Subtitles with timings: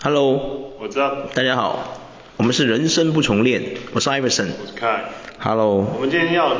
[0.00, 1.26] Hello，我知道。
[1.34, 1.98] 大家好，
[2.36, 4.50] 我们是人生不重练，我是 Iverson。
[4.60, 5.00] 我是 Kai。
[5.40, 5.84] Hello。
[5.96, 6.54] 我们今天要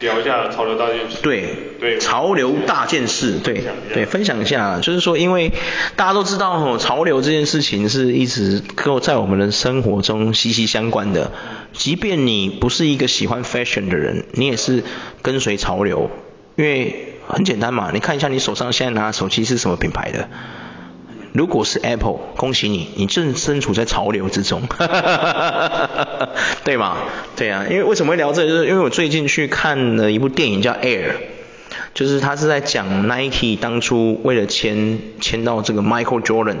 [0.00, 1.18] 聊一下潮流大件事。
[1.22, 1.76] 对。
[1.78, 2.00] 对。
[2.00, 3.62] 潮流大件事，对。
[3.94, 5.52] 对，分享一下，就是说，因为
[5.94, 11.30] 大家都知道哦，潮流这件事情是一直跟在我们的生活中息息相关的。
[11.72, 14.82] 即便你不是一个喜欢 fashion 的人，你也是
[15.22, 16.10] 跟随潮流，
[16.56, 20.28] 因为很简单嘛，你看一下你手上现在拿的手机是什么品牌的。
[21.32, 24.62] 如果是 Apple，恭喜你，你正身处在潮流之中，
[26.62, 26.98] 对吗？
[27.36, 28.48] 对啊，因为为什么会聊这个？
[28.48, 31.12] 就是因为我最近去看了一部电影叫 Air，
[31.94, 36.56] 就是他是在讲 Nike 当初为了签签到这个 Michael Jordan，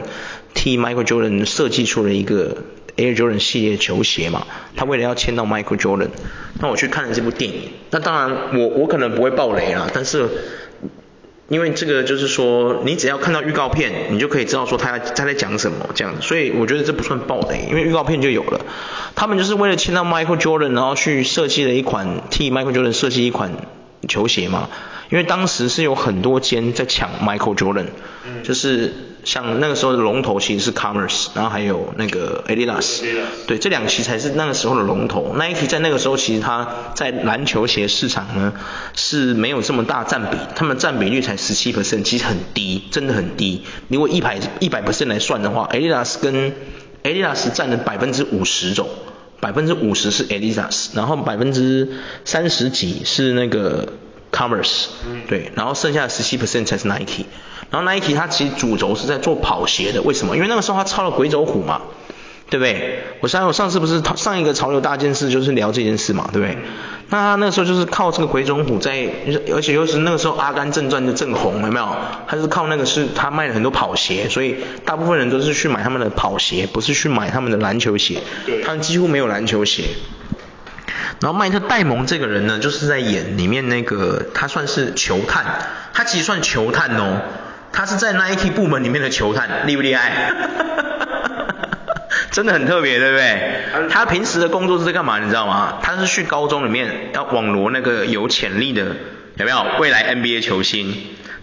[0.54, 2.56] 替 Michael Jordan 设计出了一个
[2.96, 6.08] Air Jordan 系列球鞋嘛，他为了要签到 Michael Jordan，
[6.60, 10.30] 那我去看了这部电影，那当然我我可能不会爆雷啦，但是。
[11.52, 18.64] 因为这个就是说，你只要看到预告片，你就可以知道说他他在讲什么这样子，所以我觉得这不算暴雷，因为预告片就有了。
[19.14, 23.52] 他们就是为了签到 Michael Jordan，然后去设计了一款替 Michael Jordan 设计一款
[24.08, 24.70] 球鞋嘛。
[25.10, 27.88] 因为当时是有很多间在抢 Michael Jordan，
[28.42, 28.94] 就是
[29.24, 33.02] 像那个时候的龙头其实是 Commerce，然后还有那个 Adidas，
[33.46, 35.34] 对，这两期才是那个时候的龙头。
[35.34, 38.52] Nike 在那个时候其实它在篮球鞋市场呢
[38.94, 43.64] 是没有这么大占比，他们占比率才十七 percent，其实很低，真的很低。
[43.88, 46.52] 如果一百一百 percent 来算的话，Adidas 跟
[47.02, 48.88] Adidas 占了百分之五十种，
[49.40, 51.88] 百分之五十是 Adidas，然后百分之
[52.24, 53.92] 三十几是那个。
[54.32, 54.86] Commerce，
[55.28, 57.26] 对，然后剩下的十七 percent 才是 Nike，
[57.72, 60.36] 然后 Nike 它其实主轴是在做跑鞋的，为什么？
[60.36, 61.80] 因为那个时候它抄了鬼走虎嘛，
[62.50, 63.02] 对不对？
[63.20, 66.58] 我上我上次不是上一个潮流大件事就是聊这件事嘛，对不对？
[67.08, 69.06] 那他那个时候就是靠这个鬼走虎在，
[69.54, 71.88] 而且又是那个时候阿甘正传就正红，有没有？
[72.26, 78.22] 他是靠那个是他卖了很多跑鞋，所以大部分人都是去买他们的跑鞋，不是去买他们的篮球鞋，
[78.64, 79.84] 他们几乎没有篮球鞋。
[81.20, 85.44] 然后迈特戴蒙这个人呢，就是在演里面那个，他算是球探，
[85.92, 87.20] 他其实算球探哦，
[87.72, 90.32] 他是在 Nike 部门里面的球探，厉不厉害？
[92.30, 93.88] 真的很特别，对不对？
[93.90, 95.18] 他平时的工作是在干嘛？
[95.18, 95.78] 你知道吗？
[95.82, 98.96] 他是去高中里面要网罗那个有潜力的，
[99.36, 100.94] 有没有未来 NBA 球星？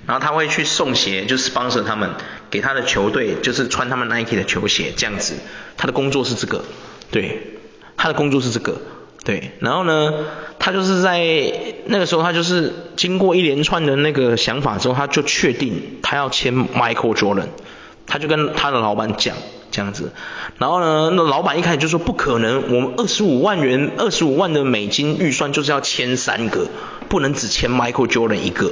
[0.08, 2.10] 然后他会去送鞋，就是 sponsor 他们，
[2.50, 5.36] 给他的球队就是穿他们 Nike 的球鞋这样子。
[5.78, 6.64] 他的工作是这个，
[7.12, 7.60] 对，
[7.96, 8.82] 他的工作是这个。
[9.26, 10.14] 对，然后呢，
[10.60, 11.20] 他就是在
[11.86, 17.50] 那个时候，他就是经过一连串的那个想法之后，他就确定他要签 Michael Jordan，
[18.08, 19.36] 他就跟他的老板讲
[19.72, 20.14] 这样子，
[20.58, 26.68] 然后呢，那老板一开始就说不可能，我们二十五万元、二十五万的美金预算就是要签三个，
[27.10, 28.72] 不能只签 Michael Jordan 一个。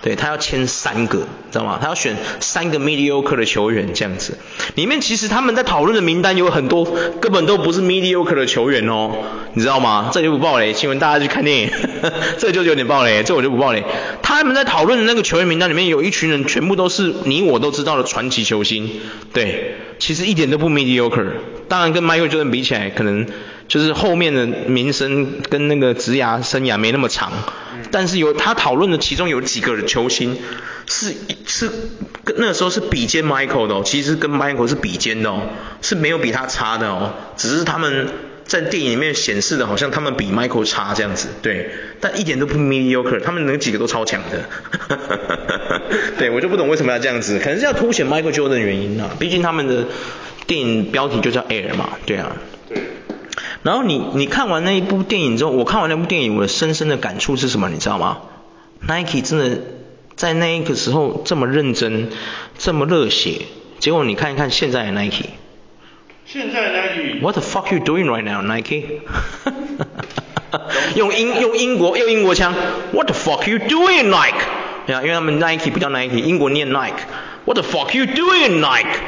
[0.00, 1.18] 对，他要签三个，
[1.50, 1.78] 知道吗？
[1.82, 4.38] 他要选三个 mediocre 的球员这样子。
[4.76, 6.84] 里面其实他们在讨论的名单有很多
[7.20, 9.10] 根本都不是 mediocre 的球员哦，
[9.54, 10.10] 你知道吗？
[10.12, 11.70] 这就不爆雷，请问大家去看电影，
[12.38, 13.82] 这就有点爆雷，这我就不爆雷。
[14.22, 18.88] 他们在讨论的那个球员名单里面有一群人全部都是你我都知道的传奇球星，
[19.32, 21.26] 对，其实一点都不 mediocre。
[21.68, 23.26] 当然跟 Michael Jordan 比起来，可能
[23.68, 27.32] 就是后面的名声跟那个职涯生涯没那么长。
[27.90, 30.36] 但是有他讨论的其中有几个球星
[30.86, 31.14] 是
[31.46, 31.70] 是
[32.24, 35.42] 跟那个时候是比肩 Michael 的哦，其实跟 Michael 是比肩的哦，
[35.80, 38.08] 是没有比他差的哦，只是他们
[38.44, 44.44] 在电影里面显示的好像他们比 Michael 差这样子，对，但一点都不 mediocre，他们那几个都超强的，
[46.18, 49.86] 对，我就不懂为什么要这样子，可能是要凸显 Michael Jordan 的原因啊，毕竟他们的
[50.46, 52.32] 电影标题就叫 Air 嘛，对啊。
[53.62, 57.68] 然后你你看完那一部电影之后，我看完那部电影，我的深深的感触是什么？
[57.68, 58.18] 你知道吗
[58.86, 59.60] ？Nike 真的
[60.16, 62.08] 在那一个时候这么认真，
[62.56, 63.42] 这么热血，
[63.78, 65.26] 结果你看一看现在的 Nike。
[66.24, 67.20] 现在的 Nike。
[67.20, 69.00] What the fuck you doing right now, Nike？
[70.94, 72.54] 用英用英国用英国腔。
[72.92, 74.40] What the fuck you doing, Nike？
[74.86, 77.00] 对啊，因为他们 Nike 不叫 Nike，英国念 Nike。
[77.48, 79.00] What the fuck you doing, Nike？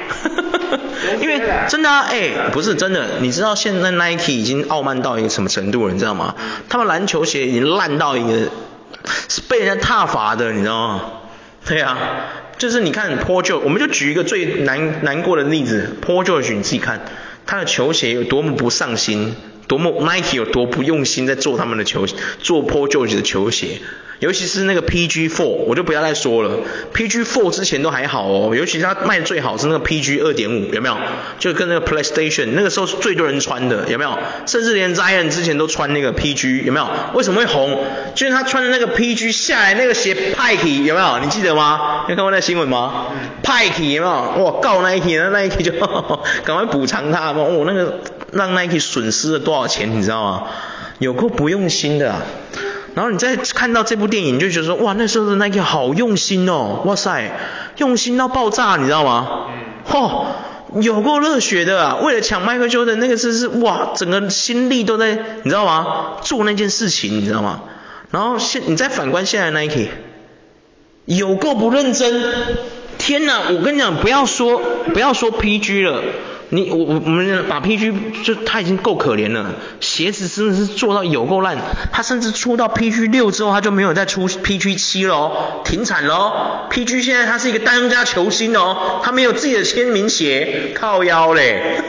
[1.21, 6.35] 因为真的啊，哎、欸，不是真的，你知道现在 Nike 已经傲慢到一个什么程度了，你知道吗？
[6.71, 8.51] 他们篮球鞋已经烂到一个
[9.29, 11.03] 是被人家踏伐的，你知道吗？
[11.67, 11.99] 对啊，
[12.57, 17.03] 就是你看 Paul George，我们就举一个最难难过的例子，Paul George，你自己看
[17.45, 19.37] 他的球鞋有多么不上心。
[19.71, 22.05] 多么 Nike 有多不用心在做他们的球
[22.41, 23.81] 做 Paul George 的球鞋，
[24.19, 26.59] 尤其是那个 PG Four，我就不要再说了
[26.93, 30.97] ，PG Four 之前都还好哦，尤其是他卖的最好是那个 PG 二点五，有没有？
[31.39, 34.19] 就跟那个 PlayStation 那个时候是最多人穿的，有没有？
[34.45, 36.89] 甚至连 Zion 之前都穿那个 PG，有没有？
[37.15, 37.79] 为什么会红？
[38.17, 41.21] 就是他穿的那个 PG 下来那个鞋 Pike，有没有？
[41.21, 42.07] 你记得吗？
[42.09, 43.07] 你有看过那新闻吗
[43.45, 44.45] ？Pike 有没有？
[44.45, 45.71] 哇，告 Nike，那 Nike 就
[46.43, 48.01] 赶快补偿他，哦，那个。
[48.33, 50.45] 让 Nike 损失了多少钱，你知道吗？
[50.99, 52.23] 有够不用心的啊！
[52.95, 57.33] 然后你再看到这部电影，你就觉得说，哇，那时候的 Nike 好用心哦，哇塞，
[57.79, 59.47] 用心到爆炸，你知道吗？
[59.49, 59.55] 嗯。
[59.91, 61.97] 嚯，有够热血的啊！
[62.03, 66.17] 为了抢 Michael Jordan，那个是是哇，整个心力都在，你知道吗？
[66.23, 67.63] 做那件事情，你知道吗？
[68.11, 69.89] 然后现你再反观现在 Nike，
[71.07, 72.23] 有够不认真！
[72.99, 74.61] 天哪，我跟你讲，不要说
[74.93, 76.03] 不要说 PG 了。
[76.53, 81.57] 你我我们把 PG 就他已经够可怜了，鞋子真的是做到有够烂，
[81.93, 86.69] 他甚至出到 PG 六之后他就没有再出 PG 七了，停产了。
[86.71, 91.83] PG 现在他是一个当家球星哦，他没有自己的签名鞋，靠腰嘞，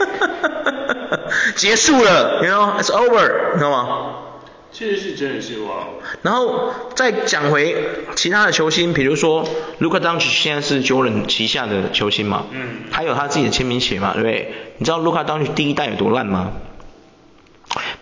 [1.56, 4.31] 结束了，you know，it's over，你知道吗？
[4.72, 5.84] 确实是真的是哇。
[6.22, 7.76] 然后再讲回
[8.16, 9.44] 其他的球星，比如说
[9.80, 14.54] Luka Doncic 现在是 Jordan 旗下的球星嘛，嗯，他有他自己的签名鞋嘛，对不对？
[14.78, 16.52] 你知道 Luka Doncic 第一代有多烂吗？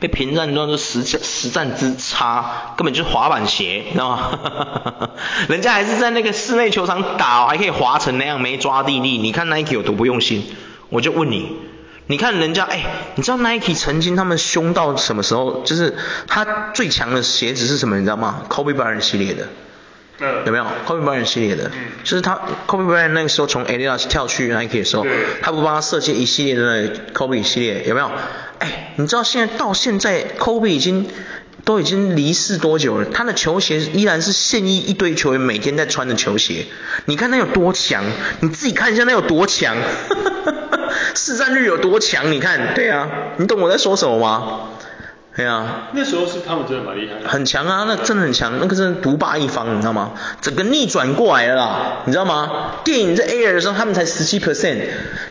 [0.00, 5.10] 被评价说是实实战之差，根本就是滑板鞋，你知道吗？
[5.48, 9.18] 人家还是在那个室内球场打，还可以滑成那样，没抓地力。
[9.18, 10.44] 你看 Nike 有多不用心？
[10.88, 11.56] 我就问你。
[12.10, 12.84] 你看人家，哎，
[13.14, 15.62] 你知道 Nike 曾经他们凶到什么时候？
[15.64, 15.94] 就是
[16.26, 17.96] 他最强的鞋子是什么？
[17.98, 19.46] 你知道吗？Kobe Bryant 系列的，
[20.18, 25.06] 嗯，有没有？Kobe Bryant 系列的，嗯，就是他 Kobe Bryant 那个时候从 Adidas 跳去 Nike 的时候，
[25.40, 28.10] 他不帮他设计一系列的 Kobe 系列，有没有？
[28.58, 31.06] 哎，你知道现在到现在 Kobe 已经
[31.64, 33.06] 都已经离世多久了？
[33.12, 36.66] 他的球鞋依然是现役一堆球员每天在穿的球鞋，
[37.04, 38.04] 你看他有多强？
[38.40, 39.76] 你自己看一下他有多强。
[41.14, 42.32] 市占率有多强？
[42.32, 44.60] 你看，对啊，你懂我在说什么吗？
[45.36, 50.10] 对啊，那时候是他们真的蛮厉害的，很强啊，那真的很强，那个真的独霸一方，你知道吗？
[50.42, 52.80] 整个逆转过来了啦，你知道吗？
[52.84, 54.80] 电影在 Air 的时候，他们才十七 percent，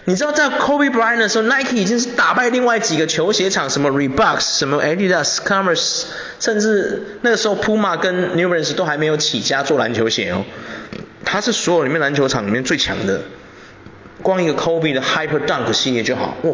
[0.06, 6.06] 你知道在 Kobe Bryant 的时候，Nike 已经是打败另外几个球鞋厂，什么 Reebok、什么 Adidas、Converse，
[6.40, 10.46] 甚至那个时候 Puma 跟 New Balance 都还没有起家做篮球鞋哦，
[11.26, 13.22] 他是所有里面篮球厂里面最强的。
[14.22, 16.52] 光一个 Kobe 的 Hyper Dunk 系列就好，哇，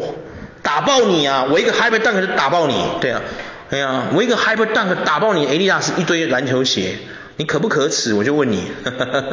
[0.66, 1.46] 打爆你啊！
[1.48, 3.22] 我一个 Hyper Dunk 就打爆你，对啊，
[3.70, 6.96] 对啊，我一个 Hyper Dunk 打爆你，Adidas 一堆篮球鞋，
[7.38, 8.16] 你可不可耻？
[8.16, 8.64] 我就问你，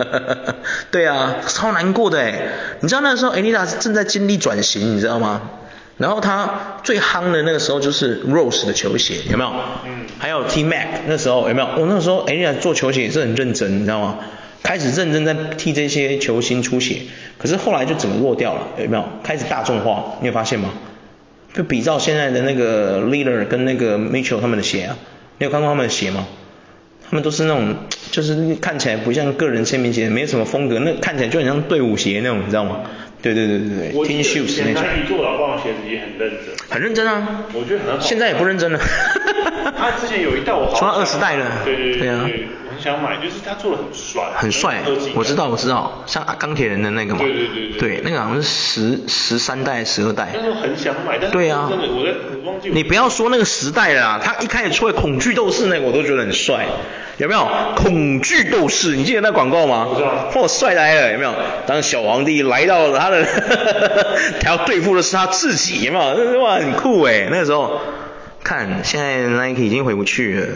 [0.92, 2.48] 对啊，超难过的哎，
[2.80, 5.40] 你知道那时候 Adidas 正在经历转型，你知道吗？
[5.96, 9.50] 然后他最夯的那个时候就是 Rose 的球鞋，有没有？
[9.86, 10.06] 嗯。
[10.18, 11.66] 还有 T Mac 那时候有没有？
[11.78, 14.18] 我、哦、那时候 Adidas 做球鞋也是很认真，你知道吗？
[14.62, 16.98] 开始认真在替这些球星出血，
[17.38, 19.04] 可是后来就整个弱掉了，有没有？
[19.24, 20.68] 开始大众化，你有发现吗？
[21.54, 24.96] 就比照现在的那个 Leader 跟那个 Mitchell 他们的鞋啊，
[25.38, 26.26] 你有看过他们的鞋吗？
[27.08, 27.74] 他们都是那种，
[28.10, 32.80] 就是看起来不像个人签名鞋，没什么风格，那看起来就很像队伍鞋那种，你知道吗？
[33.20, 34.82] 对对对对对，Team Shoes 那种。
[34.82, 36.56] 他做老棒鞋子也很认真。
[36.68, 37.44] 很认真啊。
[37.52, 38.00] 我觉得很好。
[38.00, 38.80] 现在也不认真了。
[39.78, 40.76] 他之前有一代我好。
[40.76, 41.60] 穿二十代了。
[41.64, 42.00] 对对对。
[42.00, 42.28] 对啊。
[42.82, 44.82] 想买，就是他做的很帅，很帅，
[45.14, 52.12] 我知道我知道，像钢铁人的那个嘛，对对对对，对那个好像是十十三代十二代，但是很想买，但是对啊，真的我在
[52.44, 56.66] 我忘记，你不要说那个时代了啦，他一开始出来恐惧斗士那个我都觉得很帅，
[57.18, 57.48] 有没有？
[57.76, 59.86] 恐惧斗士，你记得那广告吗？
[59.88, 61.34] 我知道，嚯帅呆了，有没有？
[61.66, 63.24] 当小皇帝来到了他的，
[64.40, 66.40] 他要对付的是他自己，有没有？
[66.42, 67.80] 哇，很酷哎，那个时候，
[68.42, 70.46] 看现在 Nike 已经回不去了。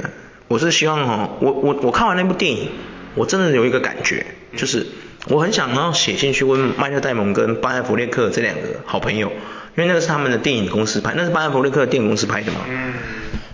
[0.48, 2.68] 我是希望哈，我我我看完那部电影，
[3.16, 4.26] 我真的有一个感觉，
[4.56, 4.86] 就是
[5.28, 9.28] 我很想要写信去问迈特戴蒙跟班艾弗列克这两个好朋友，
[9.76, 12.60] 因为那个是他们的电影公司拍，那是班艾弗列克的电影公司拍的嘛。
[12.68, 12.92] 嗯。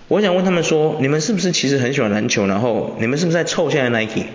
[0.07, 4.25] 我想问他们说，你们是不是其实很喜欢篮球，然后 你们是不是在凑现在 Nike？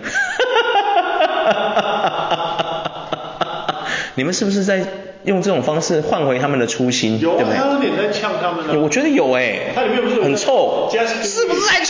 [1.45, 3.87] 哈哈哈哈哈哈！
[4.17, 4.85] 你们是不是在？
[5.25, 7.59] 用这种方式换回他们的初心，有啊，对不对？
[7.59, 8.79] 他有点在呛他们呢。
[8.81, 11.88] 我觉得有哎，他里面不是很臭，是不是在臭？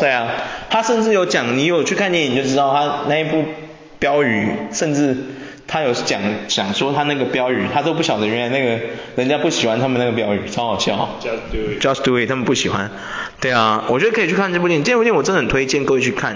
[0.00, 0.28] 对啊，
[0.70, 3.44] 他甚至有讲，你有去看电影就知道，他那一部
[3.98, 5.14] 标语，甚至
[5.66, 8.82] 他有讲讲说他那个标语，他都不晓得原来那个
[9.16, 11.18] 人家不喜欢他们那个标语，超好笑。
[11.22, 11.80] Just do it.
[11.80, 12.90] Just do it，他们不喜欢。
[13.40, 16.34] 对啊，我觉得可以去看这部电影，这部电影我真的很推荐各位去看，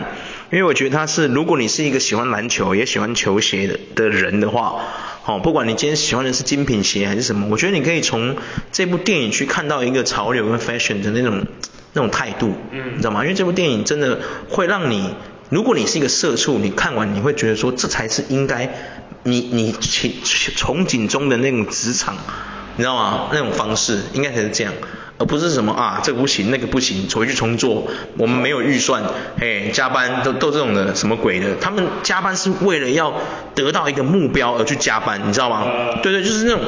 [0.51, 4.77] 因为我觉得他是，如果你是一个喜欢篮球也喜欢球鞋的的人的话。
[5.27, 8.37] 哦，不管你今天喜欢的是精品鞋还是什么，我觉得你可以从
[8.73, 11.47] 这部电影去看到一个潮流跟 fashion 的那种
[11.95, 13.23] 那种态度，嗯，你知道吗？
[13.23, 14.21] 因为这部电影真的
[14.51, 15.15] 会让你，
[15.49, 18.69] 如果你是一个社畜，你看完你会觉得说，这才是应该
[19.23, 20.13] 你你憧
[20.55, 22.15] 憧憬中的那种职场，
[22.77, 23.29] 你知道吗？
[23.33, 24.75] 那种方式应该才是这样。
[25.17, 27.87] 而不是什么啊，这个不行，那个不行，回去重做。
[28.19, 29.01] 我们没有预算，
[29.39, 31.55] 嘿，加班都都这种的，什么鬼的？
[31.61, 33.15] 他们加班是为了要
[33.55, 35.65] 得到一个目标而去加班，你知道吗？
[36.03, 36.63] 对对，就是那种，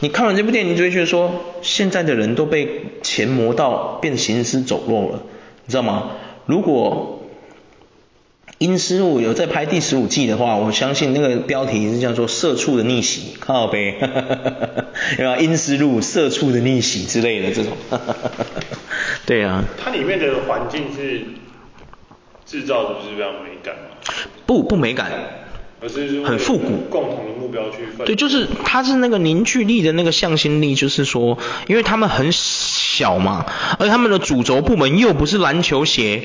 [0.00, 5.22] 你看完这部电影，你就会觉得说，现在的人都被钱磨到变行尸走肉了，
[5.66, 6.10] 你知道吗？
[6.46, 7.22] 如果
[8.58, 13.98] 阴尸路有在拍第十五季的话，我相信那个标题是叫做“社畜的逆袭”，靠北，
[15.16, 15.36] 对吧？
[15.36, 17.72] 阴尸路社畜的逆袭之类的这种，
[19.26, 19.64] 对啊。
[19.82, 21.22] 它里面的环境是
[22.46, 23.96] 制造的是非常美感吗？
[24.46, 25.10] 不不美感，
[25.80, 28.06] 而是很复古，共同的目标去奋。
[28.06, 33.46] 对，就是它是那个凝聚力的那个向心力，就是说，因为他们很小嘛，
[33.78, 36.24] 而他们的主轴部门又不是篮球鞋。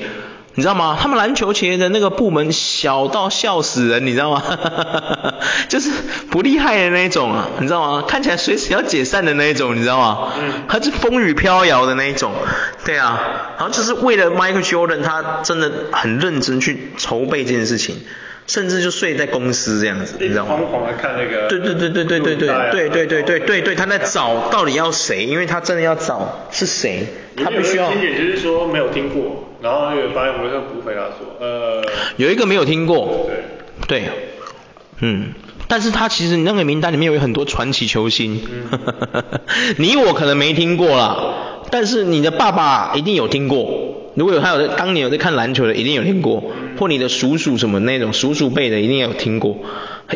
[0.56, 0.96] 你知道吗？
[1.00, 4.40] 他们篮球鞋的那个部门小到笑死人，你知道吗？
[5.68, 5.90] 就是
[6.30, 8.04] 不厉害的那一种啊，你知道吗？
[8.06, 10.32] 看起来随时要解散的那一种，你知道吗？
[10.40, 10.52] 嗯。
[10.68, 12.32] 他是风雨飘摇的那一种，
[12.84, 13.20] 对啊。
[13.58, 17.96] 然后就是为了 Michael Jordan，他真的很认真去筹备这件事情。
[18.46, 20.56] 甚至就睡在公司这样子，你知道吗？
[20.56, 21.48] 疯狂的看那个。
[21.48, 27.90] 对对对对对对对对对对对对对，他在找到底要谁，因为他真的要找是谁，他必须要。
[27.90, 31.82] 经典就是说没有听过，然后有发现我们不回答说，呃。
[32.16, 33.28] 有一个没有听过。
[33.88, 34.02] 对。
[34.02, 34.10] 对。
[35.00, 35.32] 嗯，
[35.66, 38.40] 但是他其实那个名单里面有很多传奇球星，
[39.76, 43.68] 你我可能没听过啦，但是你的爸爸一定有听过。
[44.14, 46.40] 如果有他有当年有在看篮球的，一定有听过，
[46.78, 49.56] 或你的叔叔什么那种叔叔辈的，一定有听过，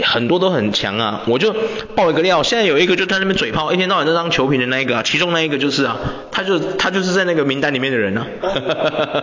[0.05, 1.23] 很多都很强啊。
[1.27, 1.53] 我就
[1.97, 5.97] 爆一个料，现在有一个就在那边嘴炮，一天到晚在当球评的那一个，其中那一个就是啊，
[6.31, 8.25] 他就他就是在那个名单里面的人啊。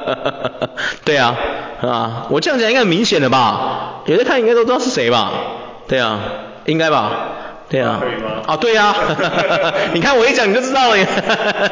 [1.06, 1.38] 对啊，
[1.82, 4.04] 啊，我这样讲应该很明显的吧？
[4.08, 5.32] 有在看应该都知道是谁吧？
[5.88, 6.20] 对啊，
[6.66, 7.30] 应该吧？
[7.68, 8.00] 对啊，
[8.46, 8.96] 啊对啊，
[9.94, 11.08] 你看我一讲你就知道了耶，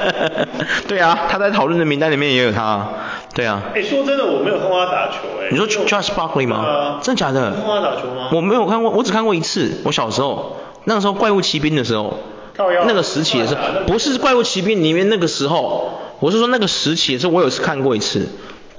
[0.87, 2.87] 对啊，他在讨论的名单里面也有他，
[3.35, 3.61] 对啊。
[3.75, 5.49] 哎，说真的，我没有看过他打球哎。
[5.51, 6.57] 你说 Charles Barkley 吗？
[6.57, 7.51] 啊、真的假的？
[7.51, 8.29] 你看过他打球吗？
[8.33, 9.81] 我没有看过，我只看过一次。
[9.85, 12.17] 我小时候，那个时候怪物骑兵的时候，
[12.57, 18.27] 那个时期的时候，不是怪物骑兵里面那个时候，我是说那个时期的时候，我有一次看过一次。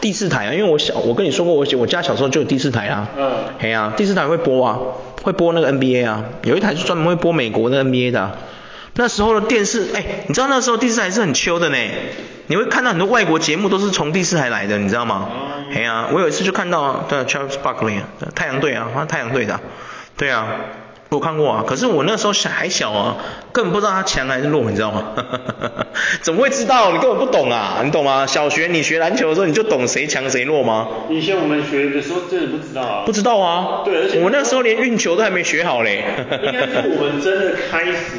[0.01, 3.09] 第四台啊，因为我小，我跟你说过，我我家小时候就有第四台啊。
[3.17, 3.33] 嗯。
[3.59, 4.79] 嘿啊，第四台会播啊，
[5.23, 8.37] 会播那个 NBA 啊，有一台是专门会播美国的 NBA 的啊。
[8.97, 11.77] 那时候的电视，哎，你知道那时候第四台是很秋的呢，
[12.47, 15.29] 你会看到很多外国节目都是从第四台来的，你知道吗？
[15.73, 18.01] 嘿啊，我有一次就看到，对，Charles Barkley，
[18.35, 19.59] 太阳队啊，太阳队的，
[20.17, 20.47] 对啊。
[21.15, 23.17] 我看过啊，可是我那时候小还小啊，
[23.53, 25.13] 根本不知道他强还是弱，你知道吗？
[26.23, 26.93] 怎么会知道？
[26.93, 28.27] 你根本不懂啊，你懂吗？
[28.27, 30.89] 小学你学篮球的时候，你就懂谁强谁弱吗？
[31.11, 33.03] 以前我们学的时候真的不知道啊。
[33.07, 33.83] 不知道啊。
[33.85, 36.05] 对，而且我那时候连运球都还没学好嘞。
[36.43, 38.19] 应该是我们真的开始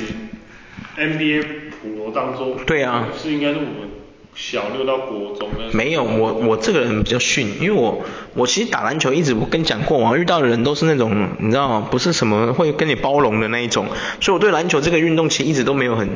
[0.98, 1.44] NBA
[1.82, 2.56] 普罗当中。
[2.66, 3.08] 对啊。
[3.22, 3.95] 是应该是我们。
[4.36, 11.88] 小六到国中呢没有，我我这个人比较逊，因为我我其实打篮球一直我跟你讲过嘛，遇到的人都是那种你知道吗？
[11.90, 13.88] 不是什么会跟你包容的那一种，
[14.20, 16.10] 所以我对篮球这个运动其实一直都没有很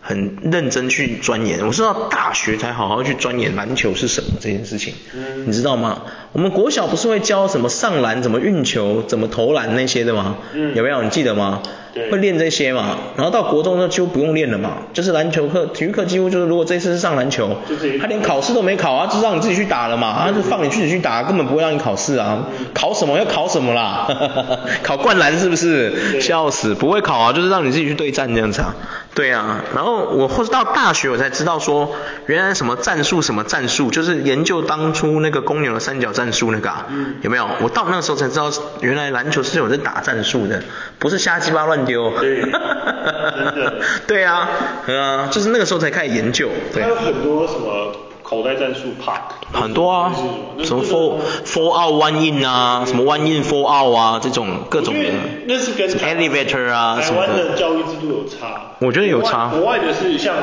[0.00, 1.64] 很认真去钻研。
[1.64, 6.02] 我是到大学才好好去钻研篮球是什么这件事情，嗯、你知道吗？
[6.32, 10.38] 我们国小不是会教什么上篮、怎么运球、怎么投篮那些的吗？
[10.54, 11.02] 嗯、有没有？
[11.02, 11.62] 你记得吗？
[12.10, 17.56] 会练这些嘛，然后到国中就几乎不用练了嘛，就是篮球课、体育课几乎就是如果这次是上篮球，
[18.00, 22.38] 他连考试都没考啊，就让你自己去打了嘛，他就放你自己去打，根本不会让你考试啊，
[22.74, 24.06] 考什么要考什么啦，
[24.82, 26.20] 考灌篮是不是？
[26.20, 28.74] 笑死，不会考啊，就是让你自己去对战这样子啊。
[29.12, 31.94] 对啊，然后我或是到大学我才知道说，
[32.26, 36.86] 原来什么战术什么战术，就是研究当初那个公牛的三角战术那个啊，
[37.22, 37.48] 有没有？
[37.60, 38.50] 我到那个时候才知道，
[38.80, 40.62] 原来篮球是有在打战术的，
[40.98, 42.10] 不是瞎鸡巴乱丢。
[42.20, 43.74] 对，真的。
[44.06, 44.48] 对啊，
[44.86, 46.48] 啊，就是那个时候才开始研究。
[46.72, 46.82] 对。
[46.82, 48.09] 还有很多什么。
[48.30, 49.22] 口袋战术 Park
[49.52, 50.14] 很多啊，
[50.62, 55.10] 什么 four four out one in 啊，什么 one in four out 啊，这种各种的。
[55.46, 57.26] 那是跟 elevator 啊什么的。
[57.26, 58.76] 台湾的教育制度有差。
[58.78, 59.48] 我觉得有差。
[59.48, 60.36] 国外的是像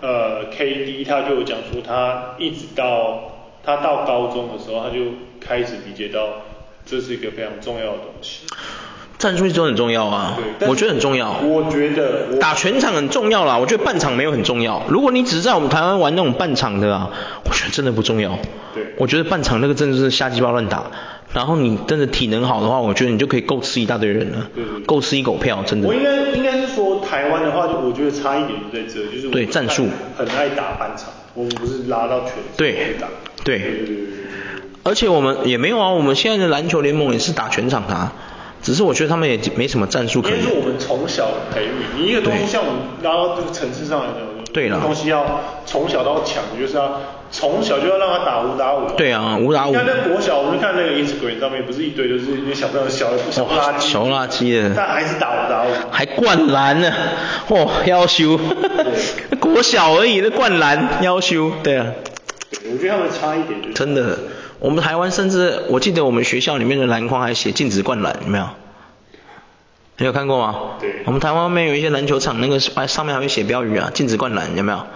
[0.00, 3.32] 呃 KD，他就有讲说他一直到
[3.64, 5.00] 他到高中的时候，他就
[5.40, 6.20] 开始理解到
[6.86, 8.46] 这是一个非常重要的东西。
[9.24, 10.36] 战术就很重要啊，
[10.68, 11.32] 我觉得很重要。
[11.40, 14.82] 我觉得打全场很重要啦，我觉得半场没有很重要。
[14.90, 17.10] 如果你只是在我们台湾玩那种半场的啊，
[17.46, 18.38] 我觉得真的不重要。
[18.74, 20.84] 对，我觉得半场那个真的是瞎鸡巴乱打。
[21.32, 25.88] 然后你真的体能好的话，我觉得你就可以够吃一大堆人了，对对对够吃一狗票，真的。
[25.88, 33.08] 我应该应该是说台湾的话，就我觉得差一点就在这，就是对战术很爱打半场，我们不是拉到全场对去打。
[33.42, 33.62] 对
[34.84, 38.12] 而且我们也没有啊，我们现在的篮球联盟也是打全场的啊，
[38.64, 40.38] 只是我觉得他们也没什么战术可言。
[40.38, 46.98] 因为是我们从小培育，你一个东西像我们拉到这个层次上来讲，对了东西要从小到强，就是要
[47.30, 48.88] 从小就要让他打五打五。
[48.96, 49.72] 对啊，五打五。
[49.72, 55.66] 你看那国小，我们看那个 Instagram 上面不是一堆就是那小朋友小小垃圾，小垃圾的，但还是打五打五。
[55.90, 56.90] 还灌篮呢，
[57.48, 58.40] 哦，要修，
[59.38, 61.86] 国小而已那灌篮要修，对啊。
[62.72, 63.74] 我觉得他们差一点就是。
[63.74, 64.18] 真的，
[64.58, 68.48] 我们台湾甚至，我记得我们学校里面的篮筐还写禁止灌篮，有没有？
[69.98, 70.76] 你有看过吗？
[70.80, 71.02] 对。
[71.06, 74.86] 我们台湾外面有一些篮球场，那个上面还会写标语啊，禁止灌篮，有没有？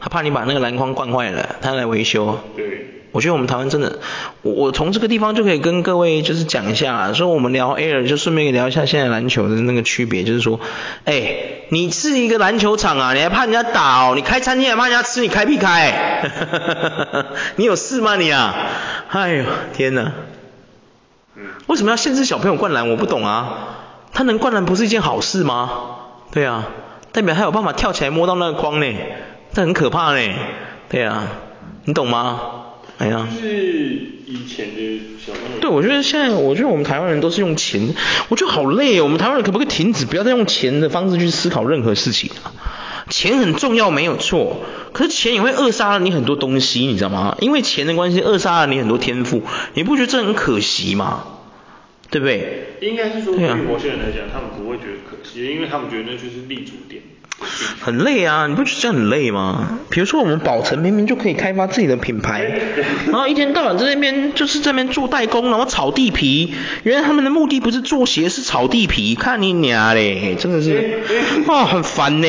[0.00, 2.38] 他怕你把那个篮筐灌坏了，他来维修。
[2.56, 2.97] 对。
[3.10, 3.98] 我觉得我们台湾真的，
[4.42, 10.60] 我我从这个地方就可以跟各位就是讲一下啦，说我们聊 Air 就顺便聊一下现在篮球的那个区别，就是说，
[11.04, 11.36] 哎，
[11.70, 14.12] 你是一个篮球场啊，你还怕人家打哦？
[14.14, 16.30] 你开餐厅还怕人家吃，你开屁开？
[17.56, 18.54] 你有事吗你啊？
[19.08, 20.12] 哎呦天哪！
[21.66, 22.90] 为什么要限制小朋友灌篮？
[22.90, 23.76] 我不懂啊。
[24.12, 25.70] 他能灌篮不是一件好事吗？
[26.30, 26.66] 对啊，
[27.12, 28.96] 代表他有办法跳起来摸到那个框呢，
[29.54, 30.34] 这很可怕呢。
[30.90, 31.24] 对啊，
[31.84, 32.40] 你懂吗？
[32.98, 33.54] 哎呀，就是
[34.26, 35.60] 以前的小朋友。
[35.60, 37.94] 对，我觉得现在，我觉得我们台湾人都是用钱，
[38.28, 39.04] 我觉得好累哦。
[39.04, 42.52] 我们台湾人可不可以停止，不要再用钱的方式去思考任何事情啊？
[43.08, 44.62] 钱很重要，没有错，
[44.92, 47.36] 可是钱也会扼杀了你很多东西，你知道吗？
[47.40, 49.42] 因为钱的关系，扼杀了你很多天赋，
[49.74, 51.24] 你不觉得这很可惜吗？
[52.10, 52.74] 对不对？
[52.80, 57.02] 应该是说，对于某些人来讲，他们不会觉得可惜，因为他们觉得那就是立足点。
[57.80, 59.78] 很累啊，你不觉得这样很累吗？
[59.90, 62.42] 比如说我们宝城明明就可以开发自己的品牌，
[63.06, 66.54] 然后一天到晚在那边就是在那边做代工，然后炒地皮。
[66.82, 69.14] 原来他们的目的不是做鞋，是炒地皮。
[69.14, 71.00] 看你娘嘞，真的是，
[71.46, 72.26] 哦，很烦呢。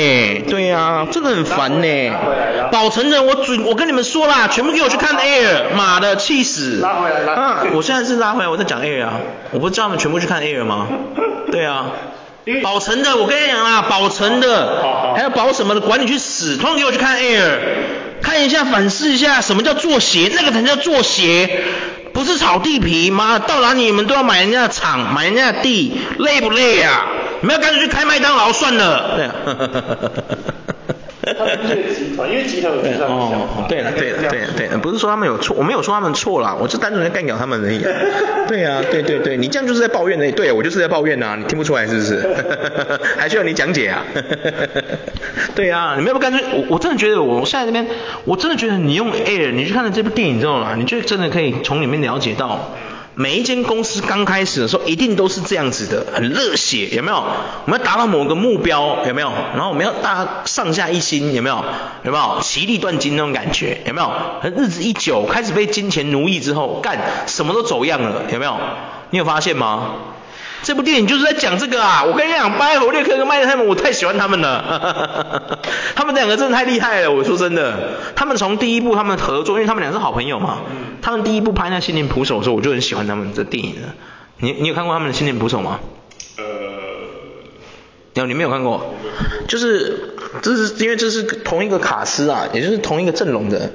[0.48, 2.12] 对呀、啊，真的很烦呢。
[2.72, 6.80] 宝城人，我准，我跟你们说啦，全部给我去看 Air，妈的，气死。
[6.82, 7.42] 拉回来，拉回来。
[7.42, 9.20] 啊，我现在是拉回来，我在讲 Air 啊，
[9.52, 10.88] 我不是叫他们全部去看 Air 吗？
[11.52, 11.92] 对啊。
[12.62, 17.58] 宝成的，我跟你讲啦，保存的，还有保什么的，管你去死，通通给我去看 Air，
[18.22, 21.64] 看一下，反思一下，什么叫做鞋，那个才叫做鞋，
[22.14, 27.06] 不是炒地皮，妈，到哪里你们都要买人家的厂，买人家的地，累不累啊？
[27.42, 29.32] 你们要干脆去开麦当劳算了，对啊。
[31.22, 33.68] 他们是个集团，因为集团有集团的想法。
[33.68, 37.82] 对了，对了，对了，对了，不是说他们有错，我没有说他们错啦，我就单纯在干掉他们而已。
[38.48, 40.32] 对啊，对对对，你这样就是在抱怨而已。
[40.32, 42.26] 对，我就是在抱怨呐，你听不出来是不是？
[43.18, 44.04] 还需要你讲解啊？
[45.56, 47.86] 对啊，你们要不干脆，我我真的觉得我现在这边，
[48.24, 52.74] 我真的觉得你用 Air，你去看了这部电影之后啦，你就真的可以从里面了解到。
[53.22, 57.18] 每一间公司刚开始的时候，一定都是这样子的，很热血，有没有？
[57.66, 59.30] 我们要达到某个目标，有没有？
[59.54, 61.62] 然后我们要大上下一心，有没有？
[62.06, 62.40] 有没有？
[62.42, 64.10] 其利断金那种感觉，有没有？
[64.56, 68.56] 日子一久，开始被金钱奴役之后，干什么都走样了，有没有？
[69.10, 69.96] 你有发现吗？
[70.64, 72.06] 这部电影就是在讲这个啊！
[72.06, 75.60] 我跟你讲，巴尔·侯列克跟麦特戴蒙，我太喜欢他们了，
[75.94, 77.12] 他们两个真的太厉害了。
[77.12, 77.76] 我说真的，
[78.16, 80.60] 他们从第一部他们合作，因为他们俩是好朋友嘛。
[81.02, 83.96] 他们第一部拍那《心灵捕手》的时候，我就很喜欢他们的电影了。
[84.38, 85.80] 你你有看过他们的《心灵捕手》吗？
[86.38, 86.44] 呃，
[88.14, 88.94] 有，你没有看过？
[89.48, 93.72] 就是这是因为这是同一个卡司啊，也就是同一个阵容的。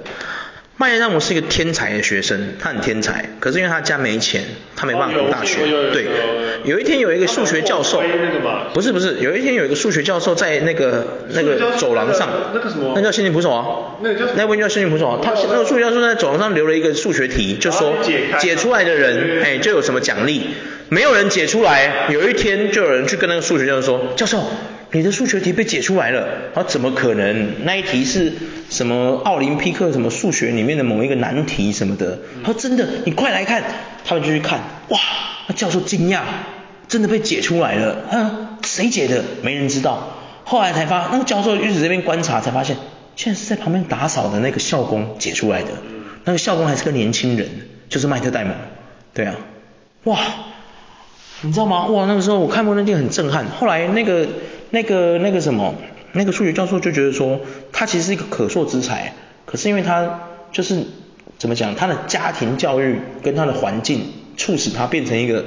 [0.77, 4.43] 麦特戴蒙是一个天才的学生，他很天才，可是因为他家没钱，
[4.75, 5.61] 他没办法读大学。
[5.93, 6.05] 对，
[6.65, 8.03] 有一天有一个数学教授，
[8.73, 13.65] 不是不是，有一天有一个数学教授在那个那个走廊上，那个什么，那叫心灵捕手啊，
[14.03, 17.95] 那叫那部叫心灵捕手啊，他那个数学教授在走廊上留了一个数学题，就说
[18.41, 20.43] 解出来的人，哎，就有什么奖励，
[20.89, 24.43] 没有人解出来，有一天就有人去跟那个数学教授说，教授。
[24.95, 27.65] 你的数学题被解出来了，啊，怎么可能？
[27.65, 28.33] 那一题是
[28.71, 32.17] 什么奥林匹克什么数学里面的某一个难题什么的？
[32.45, 33.61] 他说真的，你快来看，
[34.05, 35.01] 他们就去看，哇，
[35.49, 36.21] 那教授惊讶，
[36.87, 39.25] 真的被解出来了，啊，谁解的？
[39.43, 40.17] 没人知道。
[40.45, 42.77] 后来才发，那个教授一直在这边观察，才发现，
[43.17, 45.71] 现在是在旁边打扫的那个校工解出来的，
[46.23, 47.49] 那个校工还是个年轻人，
[47.89, 48.55] 就是麦特戴蒙，
[49.13, 49.35] 对啊，
[50.05, 50.21] 哇，
[51.45, 51.87] 你知道吗？
[51.87, 54.27] 哇，那个时候我看过那电影很震撼，后来那个。
[54.71, 55.73] 那个那个什么，
[56.15, 57.39] 那个数学教授就觉得说，
[57.71, 59.13] 他其实是一个可塑之才，
[59.47, 60.83] 可是因为他就是
[61.39, 64.01] 怎么讲，他的家庭教育跟他的环境
[64.37, 65.45] 促使他变成一个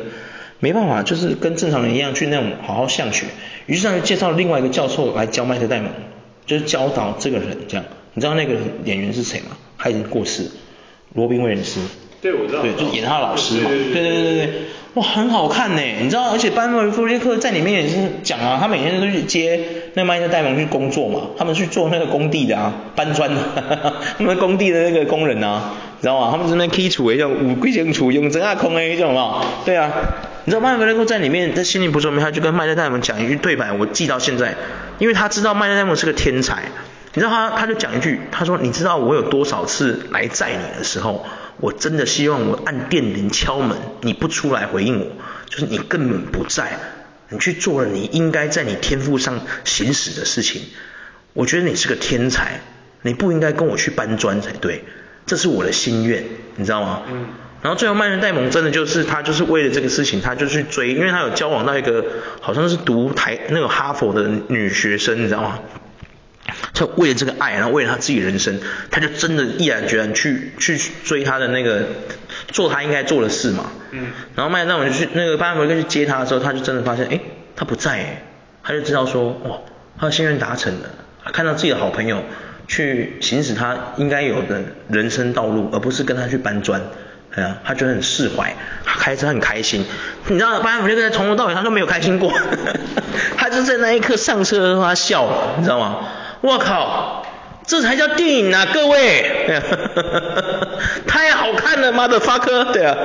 [0.61, 3.25] 没办法，就是跟正常人一样去那种好好上学，
[3.65, 5.91] 于是他就介绍另外一个教授来教麦特戴蒙，
[6.45, 7.85] 就是教导这个人这样。
[8.13, 8.53] 你知道那个
[8.85, 9.57] 演员是谁吗？
[9.77, 10.49] 他已经过世，
[11.13, 11.81] 罗宾威廉斯。
[12.21, 12.61] 对，我知道。
[12.61, 13.69] 对，就是演他的老师嘛。
[13.69, 14.53] 对对对对对对。
[14.95, 19.59] 哇，很好看呢，你知道，而且班艾弗列克在里面也是讲啊，他每天都去接
[19.93, 23.39] 那个麦特戴蒙去工作嘛，他们去做那个工地的啊，搬砖的，
[24.17, 26.29] 他们工地的那个工人啊，你知道吗？
[26.31, 29.91] 他们是那基础的叫五规定处用真啊空的这种啊，对啊，
[30.45, 34.55] 你知道班艾弗列克在里面在心灵捕手里面，他就跟麦特戴蒙讲一句对白，我记到现在，
[34.97, 36.63] 因为他知道麦特戴蒙是个天才，
[37.13, 41.23] 你知道他他就讲一句，他说你知道我有多少次来载你的时候。
[41.59, 45.07] 我真的希望我按电铃敲门，你不出来回应我，
[45.49, 46.77] 就是你根本不在，
[47.29, 50.61] 你去做了你应该在你天赋上行使的事情。
[51.33, 52.61] 我觉得你是个天才，
[53.01, 54.83] 你不应该跟我去搬砖才对，
[55.25, 56.23] 这是我的心愿，
[56.55, 57.03] 你知道吗？
[57.11, 57.25] 嗯。
[57.59, 62.05] 然后最后麦特戴蒙真的就是他就是为了这个事情，他就去追，因为他有交往到一个
[62.39, 65.59] 好像是读台那个哈佛的女学生，你知道吗？
[66.73, 68.59] 就为了这个爱，然后为了他自己人生，
[68.91, 71.87] 他就真的毅然决然去去追他的那个
[72.47, 73.71] 做他应该做的事嘛。
[73.91, 74.07] 嗯。
[74.35, 77.19] 然后麦当劳就去那个班艾弗去接他的时候，他就真的发现，哎，
[77.55, 78.23] 他不在哎，
[78.63, 79.57] 他就知道说，哇，
[79.99, 80.89] 他的心愿达成了，
[81.33, 82.23] 看到自己的好朋友
[82.67, 86.81] 去行使他应该有的人生道路，而不是跟他去搬砖，
[87.33, 88.55] 哎呀，他觉得很释怀，
[88.85, 89.85] 他开车很开心。
[90.27, 92.31] 你知道班艾弗列克从头到尾他都没有开心过，
[93.37, 96.07] 他就在那一刻上车的时候他笑了，你知道吗？
[96.47, 97.23] 我靠，
[97.67, 99.61] 这才叫电影啊，各位，
[101.05, 102.95] 太好看了妈的发科，对啊，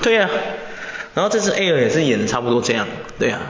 [0.00, 0.30] 对啊，
[1.14, 2.86] 然后这次 Air 也是演的差不多这样，
[3.18, 3.40] 对啊，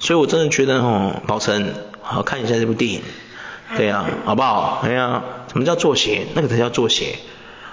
[0.00, 1.72] 所以我真的觉得哦，宝成，
[2.02, 3.02] 好看一下这部电影，
[3.76, 4.80] 对啊，好不好？
[4.84, 5.22] 哎呀，
[5.52, 6.26] 什么叫做鞋？
[6.34, 7.14] 那个才叫做鞋。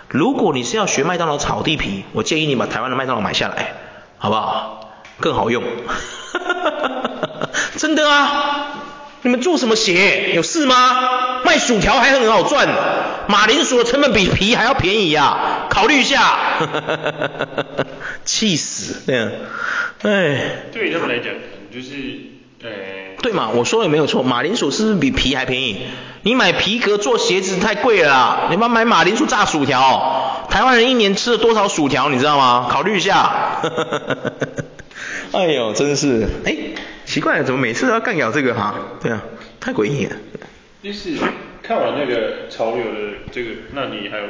[0.09, 3.73] 如果你是要学麦当劳炒地皮，我建议你把台湾的麦当劳买下来，
[4.19, 4.91] 好不好？
[5.19, 5.63] 更好用，
[7.75, 8.83] 真的啊。
[9.23, 10.33] 你们做什么鞋？
[10.35, 11.43] 有事吗？
[11.43, 12.67] 卖薯条还很好赚，
[13.27, 15.67] 马铃薯的成本比皮还要便宜啊！
[15.69, 16.37] 考虑一下。
[18.25, 19.01] 气死！
[19.07, 19.31] 这样，
[20.03, 20.37] 哎。
[20.73, 21.95] 对于他们来讲，可能就是，
[22.63, 22.69] 呃。
[23.21, 23.49] 对嘛？
[23.49, 25.81] 我说也没有错，马铃薯是不是比皮还便宜？
[26.23, 32.09] 你买皮革做鞋子太贵了啦，你妈买马铃薯炸薯条，台湾人一年吃了多少薯条？
[32.09, 32.67] 你知道吗？
[32.69, 33.61] 考虑一下。
[35.33, 36.55] 哎呦，真是，哎。
[37.07, 38.75] 奇怪了，怎么每次都要干掉这个哈？
[39.01, 39.23] 对啊，
[39.61, 40.15] 太诡异了。
[40.83, 41.13] 就是
[41.63, 44.25] 看完那个潮流的这个，那你还有？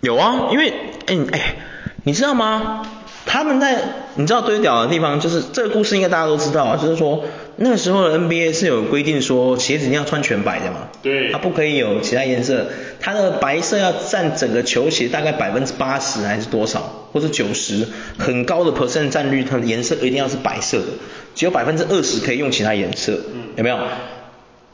[0.00, 0.72] 有啊，因为
[1.06, 1.56] 哎哎，
[2.02, 2.84] 你知道吗？
[3.24, 3.78] 他们在
[4.16, 7.24] 你知道堆屌的地方，就是这个故事应该大家都知道啊，就是说
[7.56, 12.66] 那个时候的 NBA 是有规定说鞋子一定要穿全白的嘛，对，它不可以有其他颜色，
[13.00, 17.86] 它的白色要占整个球鞋大概百分之八十还是多少，或者九十，
[18.18, 20.86] 很高的 percent 占率，它的颜色一定要是白色的。
[21.34, 23.78] 只有百分之二十可以用其他颜色，嗯，有没有？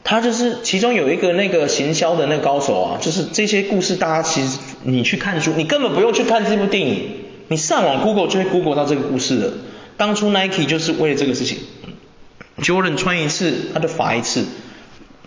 [0.03, 7.09] 他就是其中有一个那个行销的那个高手啊，就是这些故事，大家其实你去看书，你根本不用去看这部电影，
[7.47, 9.53] 你上网 Google 就会 Google 到这个故事的。
[9.97, 11.57] 当初 Nike 就是为了这个事情
[12.59, 14.45] ，Jordan 穿一次他就罚一次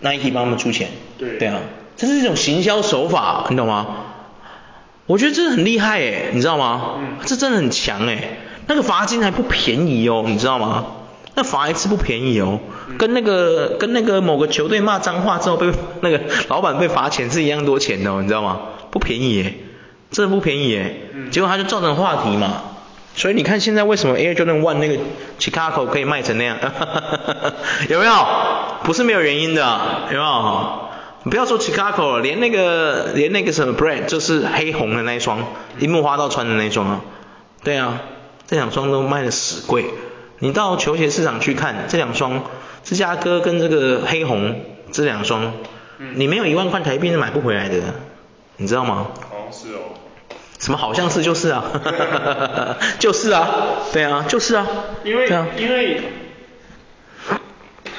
[0.01, 1.59] ，Nike 帮他们出钱，对，对啊，
[1.97, 4.08] 这是一种行销手法，你懂吗？
[5.09, 6.97] 我觉得这很厉害诶，你知道吗？
[6.99, 10.85] 嗯，这真的很强诶，那个罚金还不便宜哦，你知道吗？
[11.33, 12.59] 那罚一次不便宜哦，
[12.99, 18.59] 跟那个跟那个某个球队骂脏话之后被 那个老板被罚钱是一样多钱的哦，你知道吗？
[18.91, 19.53] 不便宜耶，
[20.11, 20.95] 真的不便宜耶。
[21.31, 22.61] 结果他就造成话题嘛，
[23.15, 24.95] 所以你看现在为什么 Air Jordan One 那个
[25.39, 26.55] Chicago 可以卖成那样，
[27.89, 28.13] 有没有？
[28.83, 29.79] 不是没有原因的，
[30.11, 30.88] 有没有？
[31.23, 35.43] 不要说 Chicago 了，连那个连那个什么 Brand 就是黑红的那一双，
[35.79, 37.01] 樱木花道穿的那一双啊，
[37.63, 38.01] 对啊，
[38.47, 39.85] 这两双都卖的死贵。
[40.39, 42.43] 你到球鞋市场去看这两双
[42.83, 45.51] 芝加哥跟这个黑红这两双，
[46.15, 47.75] 你没有一万块台币是买不回来的，
[48.55, 49.07] 你知道吗？
[49.29, 49.79] 好像是哦。
[50.59, 51.63] 什么好像是就是啊，
[52.99, 53.49] 就是啊，
[53.93, 54.67] 对啊，就是啊。
[55.05, 56.01] 因为、啊、因为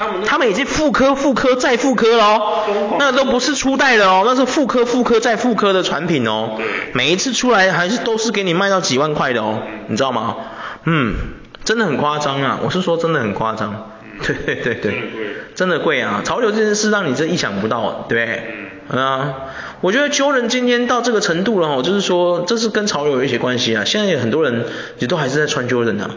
[0.01, 6.59] 他们他们已经复刻复刻再复刻了哦，那都不是初代的哦，那是复刻复刻再复刻的产品哦，
[6.95, 10.37] 每一次出来还是都是给你卖到几万块的哦，你知道吗？
[10.85, 11.15] 嗯。
[11.63, 12.59] 真的很夸张啊！
[12.65, 13.91] 我是说真的很夸张，
[14.23, 15.11] 对对对对，
[15.55, 16.23] 真的贵啊！
[16.25, 18.43] 潮流这件事让你真意想不到，对不对？
[18.89, 19.35] 嗯啊，
[19.83, 23.85] 我觉得 Jordan 今天到这个程度了哈，就是说这是跟潮流有一些关系啊。
[23.85, 24.65] 现在有很多人
[24.99, 26.13] 也都还是在穿 Jordan 啊，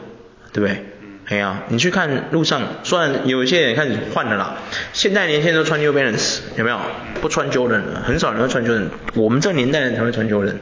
[0.53, 0.85] 对不对？
[1.29, 4.57] 哎呀，你去看路上，虽然有一些人开始换了啦，
[4.91, 6.77] 现在年轻人都穿 New Balance，有没有？
[7.21, 10.55] 不穿 Jordan 了，很少人会穿 Jordan，我们这个年代人才会穿 Jordan。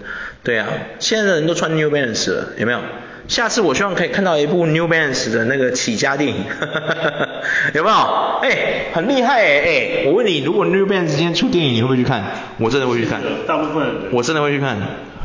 [0.44, 0.68] 对啊，
[1.00, 2.80] 现在的人都穿 New Balance 了，有没有？
[3.28, 6.36] 下次我希望可以看到一部 New Balance 的那个起家电影，
[7.74, 7.96] 有没有？
[8.44, 12.24] 哎、欸，很厉害哎、欸、哎、欸，我问你，如果 New Balance 今天出电影，你会不会去看？
[12.60, 13.22] 我真的会去看。
[13.48, 13.96] 大部分人。
[14.12, 14.78] 我真的会去看。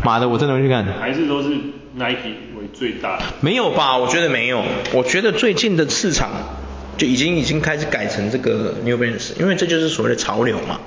[0.05, 0.85] 妈的，我真的会去看。
[1.01, 1.49] 还是都是
[1.95, 2.35] Nike
[2.67, 3.25] 为最大的？
[3.41, 3.97] 没有吧？
[3.97, 4.65] 我觉得没有。
[4.93, 6.31] 我觉得最近的市场
[6.99, 10.81] 就已经已经开始改成这个 New Balance，因为这就是所谓的潮流嘛。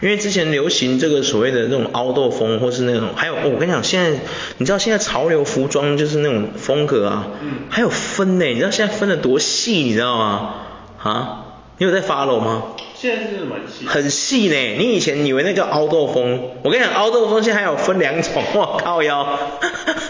[0.00, 4.18] 因为之前流行这个所谓的那种 outdoor 风，或是那种，还有、哦、我跟你讲，现在
[4.58, 10.54] 你知道现在潮流服装就是那种风格啊，嗯，还有分呢，你知道现在分的多细，你知道吗？
[11.00, 11.44] 啊，
[11.78, 12.62] 你有在 follow 吗？
[12.94, 14.54] 现在真的蛮细，很细呢。
[14.78, 19.26] 你以前以为那叫 outdoor 风，我跟你讲，outdoor 风现在还有分两种， 我靠腰，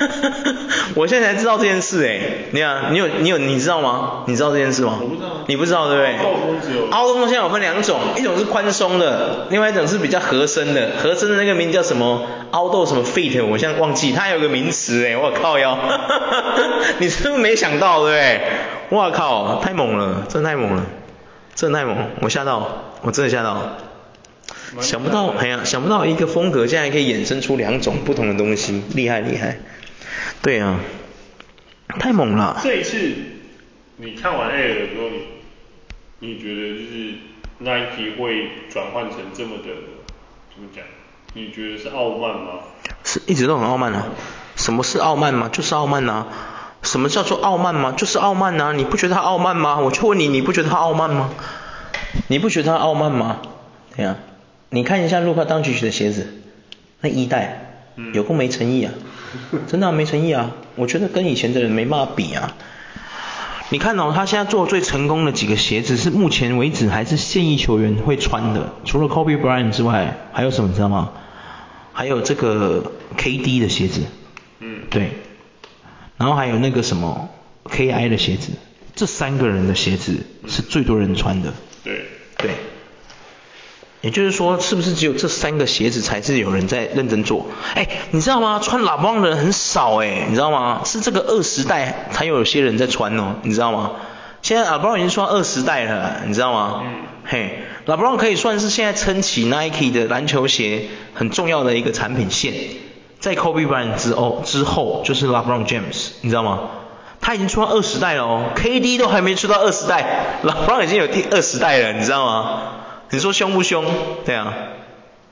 [0.95, 2.21] 我现在才知道这件事哎。
[2.51, 4.25] 你看，你有你有你知道吗？
[4.27, 4.99] 你知道这件事吗？
[5.01, 5.29] 我不知道。
[5.47, 10.91] 你不知道对不对？outdoor 风只有 outdoor 风现在有分两种，一种是宽松的，另外一种是比较合身的。
[11.03, 13.43] 合身的那个名字叫什么？outdoor 什么 fit？
[13.47, 15.79] 我现在忘记，它有个名词哎，我靠腰，
[16.99, 18.41] 你是不是没想到对不对？
[18.91, 20.85] 我靠，太猛了，真的太猛了。
[21.55, 23.77] 这太猛，我吓到，我真的吓到，
[24.81, 29.59] 想不到，哎呀，想不到一个风格竟然可以衍生出两种不同的东西，厉害厉害，
[30.43, 30.81] 对啊，
[32.01, 32.61] 太猛了。
[32.63, 33.15] 这一次
[33.99, 35.11] 你看完 Air 的时候，
[36.21, 37.15] 你你觉得就是
[37.59, 39.65] Nike 会转换成这么的，
[40.55, 40.83] 怎么讲？
[41.35, 42.61] 你觉得是傲慢吗？
[43.05, 44.07] 是一直都很傲慢啊。
[44.57, 45.49] 什么是傲慢吗？
[45.53, 46.27] 就是傲慢啊。
[46.83, 47.93] 什么叫做傲慢吗？
[47.97, 48.73] 就是傲慢呐、啊！
[48.73, 49.79] 你不觉得他傲慢吗？
[49.79, 51.31] 我就问你，你不觉得他傲慢吗？
[52.29, 53.39] 你不觉得他傲慢吗？
[53.97, 54.17] 对呀、啊，
[54.71, 56.27] 你看一下路卡当曲曲的鞋子，
[57.01, 58.93] 那一代，有够没诚意啊！
[59.69, 60.51] 真的、啊、没诚意啊！
[60.75, 62.53] 我觉得跟以前的人没办法比啊。
[63.71, 71.11] 你看哦，他现在做最成功的几个鞋子，是目前为止还是现役球员会穿的，除了 Kobe Bryant 之外，还有什么你知道吗？
[71.93, 74.03] 还有这个 KD 的鞋子。
[74.59, 74.81] 嗯。
[74.91, 75.13] 对。
[76.23, 77.29] 然后还有那个什么
[77.65, 78.53] KI 的鞋子，
[78.95, 81.53] 这三个人的鞋子是最多人穿的。
[81.83, 82.05] 对
[82.39, 82.53] 对，
[84.03, 87.49] 也就是说，是不是只有这三个鞋子才是有人在认真做？
[87.75, 88.61] 哎，你知道吗？
[88.63, 90.83] 穿 LeBron 的人很少哎，你知道吗？
[90.87, 93.95] 是这个二时代才有些人在穿哦，你知道吗？
[94.43, 96.83] 现在 LeBron 已经算二十代了，你知道吗？
[96.85, 96.95] 嗯。
[97.25, 102.55] 嘿，LeBron 可以算是现在撑起 Nike 的篮球鞋很重要的一个产品线。
[103.23, 106.59] 在 Kobe Bryant 之后，之后就是 LeBron James，你知道吗？
[107.21, 112.63] 他已经出到二十代了哦，KD 都还没出到二十代，LeBron 已经有第二十代了，你知道吗？
[113.11, 113.85] 你说凶不凶？
[114.27, 114.53] 对啊，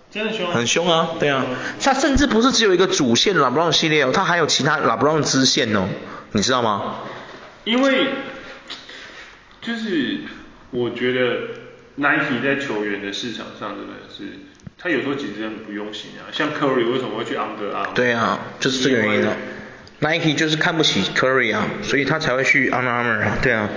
[0.08, 1.44] 真的凶，很凶啊，对啊，
[1.82, 5.88] 他甚至不是只有一个主线 LeBron 系列哦，他还有其他 LeBron 支线哦，
[6.30, 6.94] 你知道吗？
[7.64, 8.06] 因为
[9.60, 10.20] 就是
[10.70, 11.40] 我觉得
[11.96, 14.46] Nike 在球员的市场上真的是。
[14.82, 17.92] 他有时候其实很不用心啊，像 Curry 为什么会去 Under Armour？
[17.94, 19.36] 对啊，就是这个原因啊。
[20.02, 23.36] Nike 就是看不起 Curry 啊，所以他才会去 Under Armour 啊。
[23.42, 23.68] 对啊，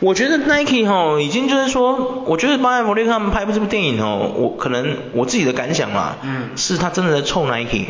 [0.00, 7.84] 我觉得 Nike 哈已经就是说，我觉得巴艾弗利克他们拍这部电影哦，我可能我自己的感想啦，嗯，是他真的在臭 Nike，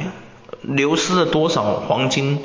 [0.62, 2.40] 流失了多少黄金，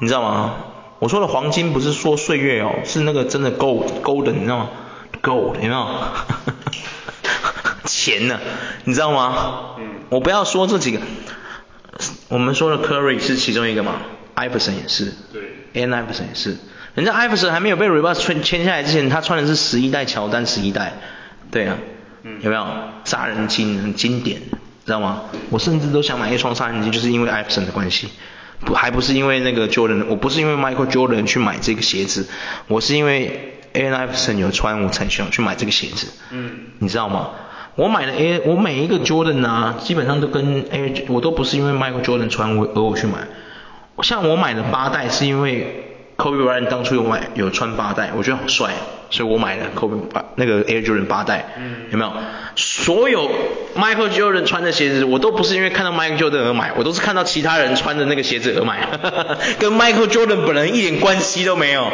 [0.00, 0.54] 你知道吗？
[0.98, 4.70] 我说的黄金不是说岁月哦，是那个真的 Gold Golden，你知道吗
[5.22, 5.86] ？Gold，有没有？
[8.00, 8.40] 钱呢？
[8.84, 9.76] 你知道吗？
[9.78, 9.84] 嗯。
[10.08, 11.00] 我不要说这几个，
[12.28, 13.96] 我们说的 Curry 是其中一个嘛
[14.34, 15.12] ，Iverson 也是。
[15.32, 15.42] 对。
[15.74, 16.56] Allen Iverson 也是。
[16.94, 20.94] 人家 Iverson 还没有被 Reebok 签签下来之前，他穿的是十一代乔丹十一代。
[21.50, 21.76] 对啊。
[22.22, 22.38] 嗯。
[22.40, 22.66] 有没有？
[23.04, 24.40] 杀人精很经典，
[24.86, 25.24] 知道吗？
[25.50, 28.08] 我甚至都想买一双杀人精，就是因为 Iverson 的关系，
[28.60, 32.26] 不还不是因为那个 Jordan，我不是因为 Michael Jordan 去买这个鞋子，
[32.66, 36.08] 我是因为 Allen Iverson 有穿，我才想去买这个鞋子。
[36.30, 36.50] 嗯。
[36.78, 37.30] 你知道吗？
[37.80, 43.26] 我买的 A，我每一个 Jordan 啊，基本上都跟 A，我都不是因为 Michael Jordan 穿我而我去买。
[44.02, 48.74] 像我买的八代是因为 Kobe Bryant 当初有买有穿八代，我觉得好帅。
[49.10, 52.12] 所以我买了 Kobe 八那个 Air Jordan 八代，嗯，有没有？
[52.56, 53.30] 所有
[53.76, 58.88] Michael Jordan 穿的鞋子，我都不是因为看到 Michael Jordan 而买，我都是看到其他人穿的那个鞋子而买，
[59.58, 61.86] 跟 Michael Jordan 本人一点关系都没有。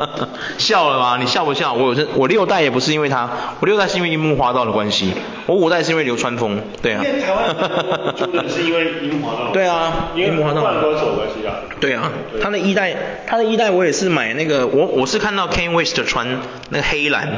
[0.58, 1.16] 笑了吗？
[1.20, 1.72] 你笑不笑？
[1.74, 3.28] 我有我六代也不是因为他，
[3.60, 5.12] 我六代是因为樱木花道的关系，
[5.46, 7.02] 我五代是因为流川枫，对啊。
[7.02, 7.54] 台湾
[8.16, 9.50] Jordan 是因为樱木花道。
[9.52, 10.62] 对啊，樱木花道。
[10.80, 11.56] 歌手关系啊。
[11.80, 12.10] 对啊，
[12.42, 12.94] 他的一代，
[13.26, 16.40] 他的一代我也是买那个，我我是看到 Kanye West 穿。
[16.68, 17.28] 那个黑蓝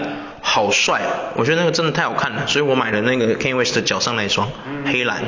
[0.40, 1.00] 好帅，
[1.36, 4.50] 我觉得那个真的太好看了，所以我买了那个 Kanye West 的脚上那一双
[4.84, 5.22] 黑蓝，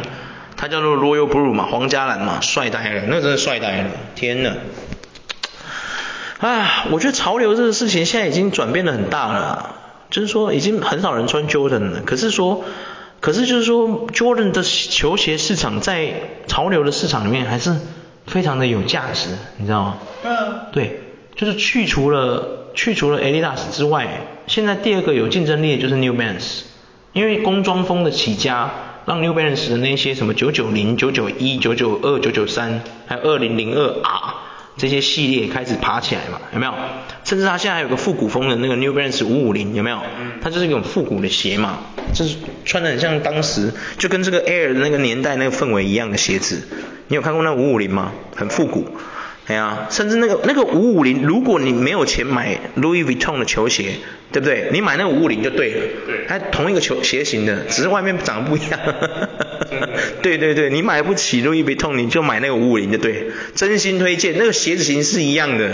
[0.57, 4.53] 它叫做 Royal Blue 嘛，皇家蓝嘛，帅呆了，那个真的帅呆了，天呐。
[6.41, 9.77] 啊，我觉得潮流这个事情现在已经转变的很大了，
[10.11, 12.65] 就是说已经很少人穿 Jordan 了，可是说，
[13.21, 16.13] 可是就是说 Jordan 的球鞋市场在
[16.49, 17.77] 潮流的市场里面还是
[18.27, 19.99] 非常的有价值，你知道吗？
[20.23, 20.67] 对啊。
[20.73, 21.01] 对，
[21.37, 22.64] 就是去除了。
[22.75, 26.63] 去除了 Adidas 之外，现在第二个有竞争力的就是 New Balance，
[27.13, 28.71] 因为工装风的起家，
[29.07, 34.35] 让 New Balance 的那些什么990、991、992、993，还有2002 R，
[34.77, 36.75] 这些系列开始爬起来嘛，有没有？
[37.23, 40.01] 甚至它现在还有个复古风的那个 New Balance 五五零，有没有？
[40.43, 41.79] 它就是一种复古的鞋嘛，
[42.13, 46.63] 就是穿的很像当时就跟这个 Air 的那个年代那个氛围一样的鞋子。
[47.09, 48.13] 你有看过那五五零吗？
[48.35, 48.87] 很复古。
[49.47, 53.97] 哎呀，甚至那个那个五五零，如果你没有钱买 Louis Vuitton 的球鞋，
[54.33, 54.71] 对不对？
[54.73, 55.81] 你买那个五五零就对了。
[56.07, 56.25] 对。
[56.27, 58.81] 它同一个球鞋型的，只是外面长得不一样。
[60.23, 63.27] 对对 对，你买不起 Louis Vuitton，你就买那个五五零就对。
[63.55, 65.73] 真心推荐，那个鞋子型是一样的，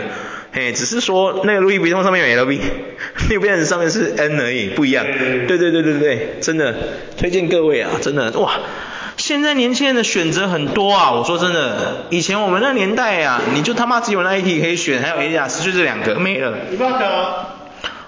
[0.50, 5.06] 哎，只是说那个 Louis Vuitton 上面有 LV，New Balance 上面是 N 而已，不一样。
[5.46, 6.74] 对对对对对，真的
[7.16, 8.59] 推荐各位啊，真的哇。
[9.30, 16.52] 现在年轻人的选择很多啊，我说真的，以前我们那年代啊，你就他妈只有 Nike 可以选，还有 Adidas 就这两个没了。
[16.72, 17.00] Reebok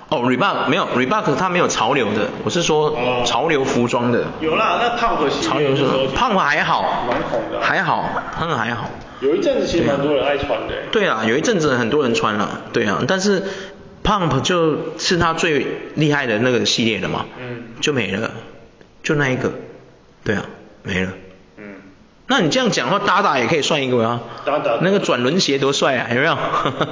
[0.09, 4.25] 哦，Reebok 没有，Reebok 它没有潮流的，我是说潮流服装的。
[4.41, 8.05] 有啦，那 Pump 潮流是 Pump 还好，蛮红的，还好，
[8.37, 8.91] 很还好。
[9.21, 10.75] 有一阵子其实蛮多人爱穿的。
[10.91, 13.45] 对啊，有一阵子很多人穿了，对啊，但是
[14.03, 18.33] Pump 就是它最厉害的那个系列了嘛，嗯，就没了，
[19.05, 19.53] 就那一个，
[20.25, 20.43] 对啊。
[20.83, 21.11] 没了，
[21.57, 21.75] 嗯，
[22.27, 26.37] 那你这样讲的话，达达也可以算一个啊，达达那个转轮鞋多帅啊，有没有？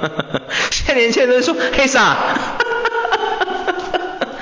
[0.71, 2.17] 现在年轻人都说黑啥？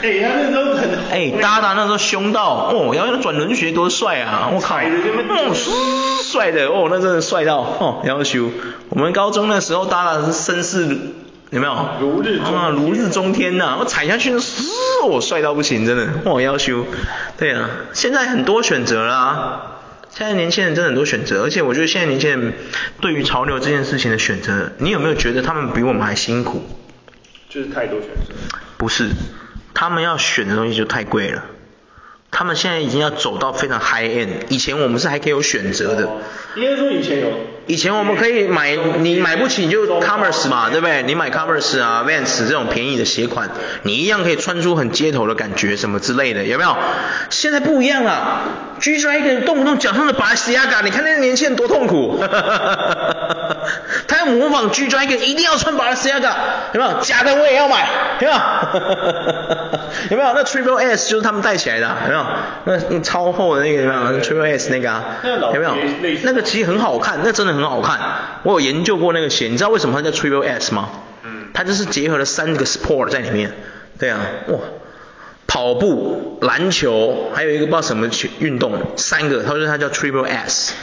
[0.02, 8.50] 哎，他那时候很， 哎，达达那时候凶到，哦，然后那转轮鞋多帅啊，我靠，哦，帅的，哦，那真的帅到，哦，然后修，
[8.90, 10.98] 我们高中那时候达达是绅士，
[11.52, 11.90] 有没有？
[12.00, 14.70] 如日啊，如日中天呐，我踩下去，嘶，
[15.08, 16.86] 我帅到不行，真的，我，要修。
[17.38, 19.82] 对啊，现在很多选择啦、啊，
[20.12, 22.54] 现在年轻人真的很多选择，而且我觉得现在年轻人
[23.02, 26.62] 对于潮流这件事情的选择，你有没有觉得他们比我们还辛苦？
[27.50, 28.34] 就是太多选择。
[28.78, 29.10] 不是，
[29.74, 31.46] 他们要选的东西就太贵了。
[32.30, 36.08] 他们现在已经要走到非常 high end，以前我们是还可以有选择的。
[36.56, 37.32] 应该说以前有。
[37.70, 41.04] 以前我们可以买，你买不起你就 Converse 嘛，对不对？
[41.04, 43.48] 你买 Converse 啊，Vans 这种便宜的鞋款，
[43.84, 46.76] 你一样可以穿出很街头的感觉，什么之类的，有没有？
[47.30, 48.42] 现在不一样了
[48.80, 52.20] ，G Dragon 动不动脚上的 Balenciaga，你看那个年轻人多痛苦。
[54.08, 56.34] 他要模仿 G Dragon，一定要穿 Balenciaga，
[56.74, 57.00] 有没有？
[57.02, 57.88] 假的我也要买，
[58.20, 58.40] 有没有？
[60.10, 60.34] 有没有？
[60.34, 62.26] 那 Triple S 就是他们带起来的，有没有？
[62.66, 65.04] 那那超厚的那个有没有？Triple S 那个啊，
[65.54, 65.76] 有没有？
[66.24, 68.00] 那个其实很好看，那真的很好看。
[68.44, 70.90] 我有研究过那个鞋，你知道为什么它叫 Triple S 吗？
[71.24, 71.48] 嗯。
[71.54, 73.52] 它就是结合了三个 sport 在里面。
[73.98, 74.60] 对啊，哇，
[75.48, 80.74] 跑步、篮球，还有一个不知道什么运动，三个，他说它叫 Triple S。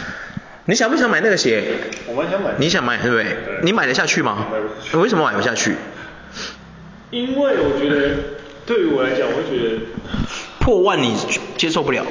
[0.66, 1.62] 你想不想买那个鞋？
[2.08, 2.50] 我蛮想买。
[2.58, 3.24] 你想买对不对？
[3.24, 3.60] 对。
[3.62, 4.48] 你买得下去吗？
[4.52, 4.96] 买不下去。
[4.96, 5.76] 为什么买不下去？
[7.10, 8.16] 因为我觉得，
[8.66, 9.78] 对于我来讲，我会觉得
[10.58, 11.16] 破万你
[11.56, 12.04] 接受不了。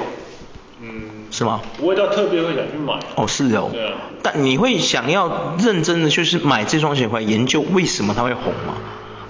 [1.36, 1.38] 嗯。
[1.38, 1.60] 是吗？
[1.76, 2.94] 不会到特别会想去买。
[3.16, 3.68] 哦，是哦。
[3.72, 3.92] 对啊。
[4.22, 8.74] 但你会想要认真的就是买这双鞋回来研究为什么它会红吗？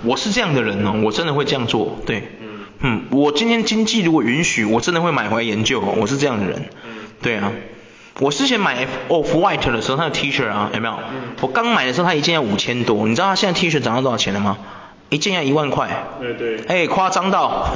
[0.05, 1.99] 我是这样的人哦，我真的会这样做。
[2.07, 2.23] 对。
[2.41, 2.49] 嗯。
[2.81, 5.81] 嗯，我今天经济如果允许，我真的会买回来研究。
[5.81, 6.71] 我是这样的人。
[6.85, 6.91] 嗯。
[7.21, 7.53] 对啊。
[8.19, 10.95] 我之前买 Off White 的时候，它的 T 恤啊，有没有？
[10.95, 14.57] 嗯、我刚买的时候，它一件要五千多，你知道它现在 T 恤涨到多少钱了吗？
[15.09, 15.89] 一件要一万块。
[16.69, 17.73] 哎，夸张到。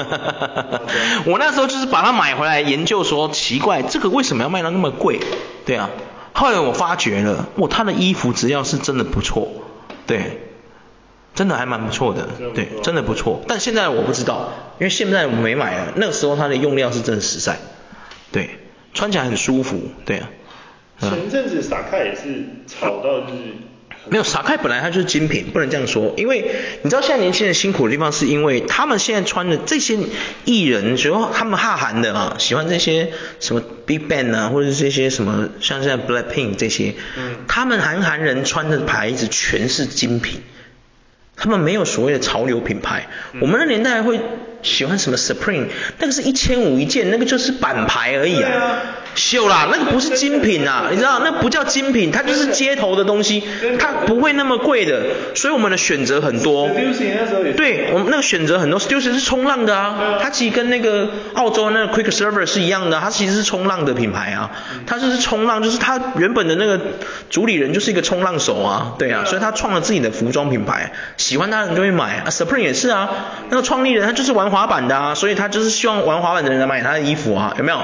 [1.27, 5.21] 我那时候就是把它买回来研究说，奇怪，这个为什么要卖到那么贵？
[5.65, 5.91] 对啊。
[6.33, 9.49] 后来我发觉了，哇，他的衣服只要是真的不错，
[10.07, 10.41] 对，
[11.35, 13.43] 真的还蛮不错的，对，真的不错。
[13.47, 15.93] 但现在我不知道，因为现在我没买了。
[15.97, 17.59] 那个时候它的用料是真的实在，
[18.33, 18.51] 对。
[18.93, 20.29] 穿起来很舒服，对啊。
[20.99, 23.70] 前阵子萨卡也是炒到就是。
[24.09, 26.15] 没有，萨卡本来它就是精品，不能这样说。
[26.17, 26.51] 因为
[26.83, 29.99] 你知道现在年轻人辛苦的地方，是因为他们现在穿的这些
[30.45, 36.95] 艺人，主要他们哈韩的啊，喜欢这些什么 Big Bang 啊，或者这些什么像现在 Blackpink 这些，
[37.47, 40.41] 他们韩韩人穿的牌子全是精品，
[41.37, 43.07] 他们没有所谓的潮流品牌。
[43.41, 44.19] 我们的年代会。
[44.63, 45.67] 喜欢什么 Supreme？
[45.99, 48.51] 那个是一千五一件，那个就是板牌而已啊。
[49.17, 53.43] 秀啦，那个不是精品啊，你知道，那不叫精品，它就是街头的东西，
[53.79, 55.03] 它不会那么贵的。
[55.35, 56.69] 所以我们的选择很多。
[56.69, 58.79] 对，我们那个选择很多。
[58.79, 64.53] Stussy 是冲浪的啊，它其实跟那个澳洲那个 Quick Server 是一样的，它其实是冲浪的品牌啊。
[64.87, 66.81] 它就是冲浪，就是它原本的那个
[67.31, 72.31] 主理人就是一个冲浪手啊，对啊，所以他创了自己的服装品牌，喜欢他的人就会买啊。
[72.31, 73.11] Supreme 也是啊，
[73.49, 74.50] 那个创立人他就是玩。
[74.51, 77.79] 滑板的啊，所以他就是希望玩滑板的人来买他的衣服啊，有没有？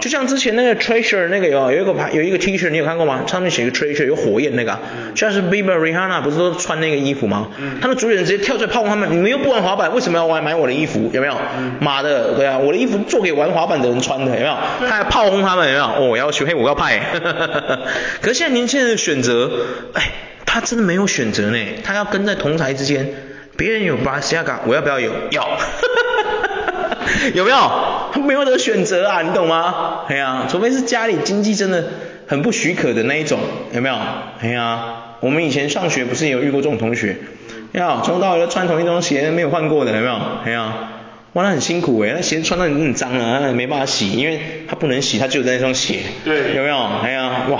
[0.00, 3.22] 就像之前那个 Treasure 那个有有一个牌有一个 T 恤，你有看过吗？
[3.26, 4.78] 上面写个 Treasure 有火焰那个，
[5.14, 7.48] 像是 Bieber、Rihanna 不是都穿那个衣服吗？
[7.80, 11.10] 他的主演直接跳出来炮轰他们，你们又不玩滑板，为什么要玩买我的衣服？
[11.12, 11.34] 有没有？
[11.80, 14.56] 妈的，对啊，我的衣服做给玩滑板的人穿的，有没有？
[14.80, 15.84] 他还炮轰他们，有没有？
[15.84, 17.00] 哦，我要学黑五要派，
[18.22, 19.50] 可是现在年轻人的选择，
[19.94, 20.02] 哎。
[20.50, 23.06] 他真的没有选择呢，他要跟在同台之间，
[23.58, 25.10] 别人有 Balenciaga，我要不要有？
[25.32, 25.58] 要，
[27.34, 27.56] 有没有？
[28.12, 30.04] 他没有得选择啊，你懂吗？
[30.08, 31.84] 哎呀，除非是家里经济真的
[32.28, 33.40] 很不许可的那一种，
[33.74, 33.96] 有没有？
[34.40, 34.84] 哎呀，
[35.18, 37.16] 我们以前上学不是也有遇过这种同学，
[37.72, 40.16] 要从头到尾都穿同一双鞋没有换过的，有没有？
[40.44, 40.72] 哎呀，
[41.32, 46.78] 哇，那很辛苦诶，那鞋穿到你很脏了，那没办法洗，因为他不能洗，他只有那双鞋，对，有没有？
[47.02, 47.58] 哎呀，哇。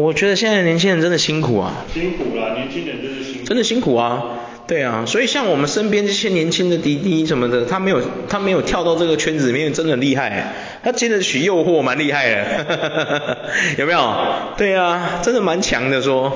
[0.00, 4.22] 我觉得现在年轻人真的辛苦啊，辛苦啦，年轻人真的辛苦，真的辛苦啊，
[4.66, 10.52] 对啊，所以像我们身边这些年轻的滴滴什么的，他没有他没有跳到这个圈子里面，真的厉害，
[10.84, 13.46] 他经得起诱惑，蛮厉害的，
[13.78, 14.14] 有没有？
[14.58, 16.32] 对啊，真的蛮强的说。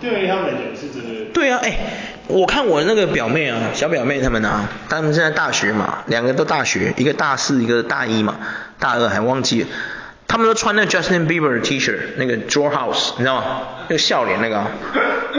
[0.00, 1.30] 对他们来讲是真的。
[1.32, 1.78] 对啊，哎，
[2.26, 8.36] 我看我那个表妹啊，小表妹他们啊，他们现在大学嘛，两个都大学，一个大四，一个大一嘛，
[8.78, 9.68] 大二还忘记了。
[10.32, 13.66] 他们都穿那 Justin Bieber 的 T-shirt，那个 Draw House，你知道吗？
[13.92, 14.64] 那个笑脸那个，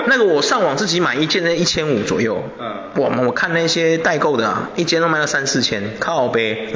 [0.05, 2.43] 那个我上网自己买一件，那一千五左右。
[2.59, 2.71] 嗯。
[2.95, 6.71] 我我看那些代购的啊，一件都卖到三四千，靠呗，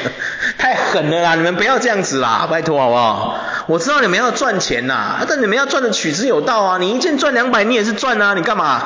[0.56, 1.34] 太狠了啦！
[1.34, 3.38] 你们不要这样子啦，拜托好不好？
[3.66, 6.78] 我知道你们要赚钱呐，但你们要赚的取之有道啊！
[6.80, 8.84] 你一件赚两百，你也是赚啊，你干嘛？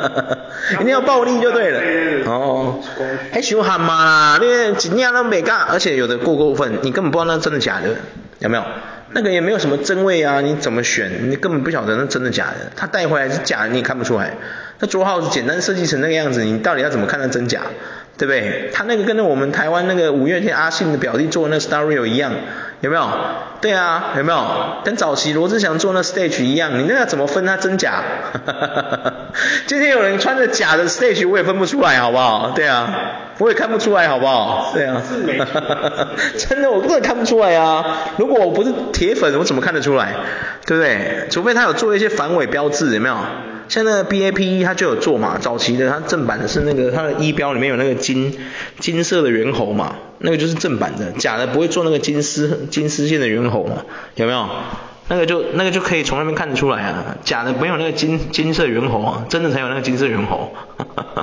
[0.80, 2.30] 一定要暴利就对了。
[2.30, 2.80] 哦。
[3.30, 7.90] 还凶悍嘛啦，那个几样都没干，而且有的过过分，你根本不知道那真的假的。
[8.38, 8.64] 有没有？
[9.14, 11.30] 那个也没有什么真伪啊，你怎么选？
[11.30, 12.70] 你根本不晓得那真的假的。
[12.76, 14.34] 他带回来是假的，你也看不出来。
[14.80, 17.62] 那桌号简单设计成那个样子，你到底要怎么看它真假？
[18.16, 18.70] 对不对？
[18.72, 22.32] 他那个跟着我们台湾那个五月天阿信的表弟做的那 Starry 一样，
[22.80, 23.08] 有没有？
[23.60, 24.82] 对啊，有没有？
[24.84, 28.02] 跟早期罗志祥做那 Stage 一样，你那个怎么分它真假？
[29.66, 32.52] 今天有人穿着假的 Stage，我也分不出来，好不好？
[32.54, 32.94] 对啊，
[33.38, 34.70] 我也看不出来，好不好？
[34.74, 35.38] 对啊，是没
[36.38, 38.10] 真的，我根本看不出来啊！
[38.16, 40.14] 如果我不是铁粉，我怎么看得出来？
[40.66, 41.26] 对不对？
[41.30, 43.16] 除非他有做一些反伪标志，有没有？
[43.66, 48.38] 像那个 BAPE 它就有做嘛，早期的它正版的是那个它的衣标里面有那个金
[48.78, 53.84] 金色的猿猴嘛，那个就是正版的，假的不会做那个金丝金丝线的猿猴嘛，
[54.16, 54.46] 有没有？
[55.08, 60.54] 那个就那个就可以从那边看得出来啊，假的没有那个金金色猿猴啊，真的才有那个金色猿猴。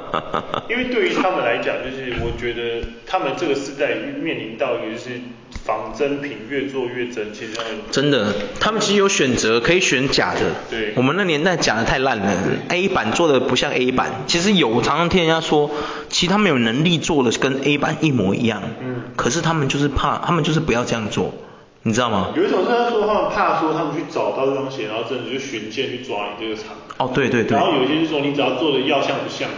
[0.69, 5.21] 因为对于他们来讲，就是我觉得他们这个时代面临到一个就是。
[5.63, 10.39] 仿真品越做越真，其实他们真的，他们其实有选择，可以选假的。
[10.71, 10.93] 对。
[10.95, 12.33] 我们那年代假的太烂了
[12.69, 14.23] ，A 版做的不像 A 版。
[14.25, 15.69] 其实有，我常常听人家说，
[16.09, 18.63] 其实他们有能力做的跟 A 版一模一样。
[18.81, 19.03] 嗯。
[19.15, 21.31] 可是他们就是怕，他们就是不要这样做，
[21.83, 22.29] 你知道吗？
[22.35, 26.75] 有一种是他说他们怕说他们去找到这双鞋，然后真的就循线去抓你这个厂。
[26.97, 27.57] 哦，对对对。
[27.57, 29.55] 然后有一些是说你只要做的要像不像的。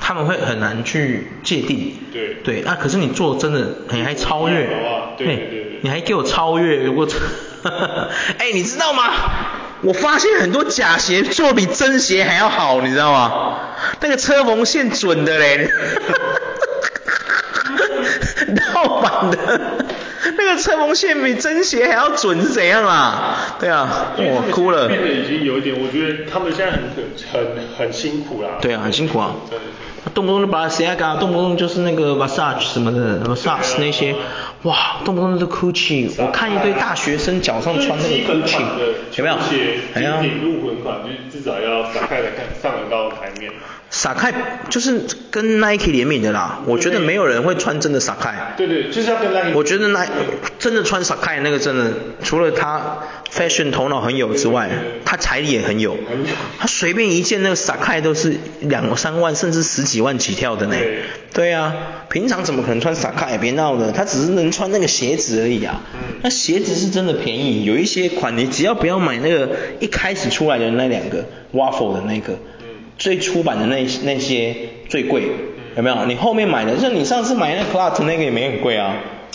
[0.00, 4.66] 他们会很难去界定，对对啊，可是你做真的，你还超越，
[5.16, 7.08] 对对对，你还给我超越，我，
[8.38, 9.04] 哎，你知道吗？
[9.82, 13.58] 我发现很多假鞋做比真鞋还要好，你知道吗？
[14.00, 15.70] 那个车缝线准的嘞，
[18.74, 19.86] 盗版的，
[20.36, 23.56] 那个车缝线比真鞋还要准是怎样啊？
[23.60, 24.88] 对啊，我哭了。
[24.88, 26.82] 变得已经有一点，我觉得他们现在很
[27.32, 28.50] 很很辛苦啦。
[28.60, 29.34] 对啊，很辛苦啊。
[30.12, 34.14] 动不动就把它 Balenciaga，动不动就是那个 Versace 什么的，Versace 那些，
[34.62, 38.60] 哇，动不动就是 Gucci，我看一堆大学生脚上穿那个 Gucci，
[39.16, 39.36] 有没有？
[39.94, 43.50] 哎呀，入魂款就至少要打开来看，上得到台面。
[43.90, 44.34] Sacai
[44.70, 48.34] 就是跟 Nike 联名的啦，我觉得没有人会穿真的 Sacai。
[48.56, 49.52] 对对，就是要跟 Nike。
[49.54, 50.10] 我觉得 Nike
[50.58, 51.92] 真的穿 Sacai 那个真的，
[52.24, 52.98] 除了他
[53.34, 54.70] fashion 头脑很有之外，
[55.04, 55.96] 他财力也很有。
[56.58, 60.76] 他随便一件那个 Sacai 都是两三万甚至十几万起跳的呢。
[61.32, 61.74] 对啊，
[62.08, 63.38] 平常怎么可能穿 Sacai？
[63.38, 65.82] 别闹了，他只是能穿那个鞋子而已啊。
[66.22, 72.38] 那鞋子是真的便宜，有一些款你只要不要买那个一开始出来的那两个 Waffle 的那个。
[72.96, 74.54] 最初版的那那些
[74.88, 75.24] 最贵，
[75.76, 76.04] 有没有？
[76.06, 78.94] 你后面买的，像你上次买那 Clut 那个也没很贵啊，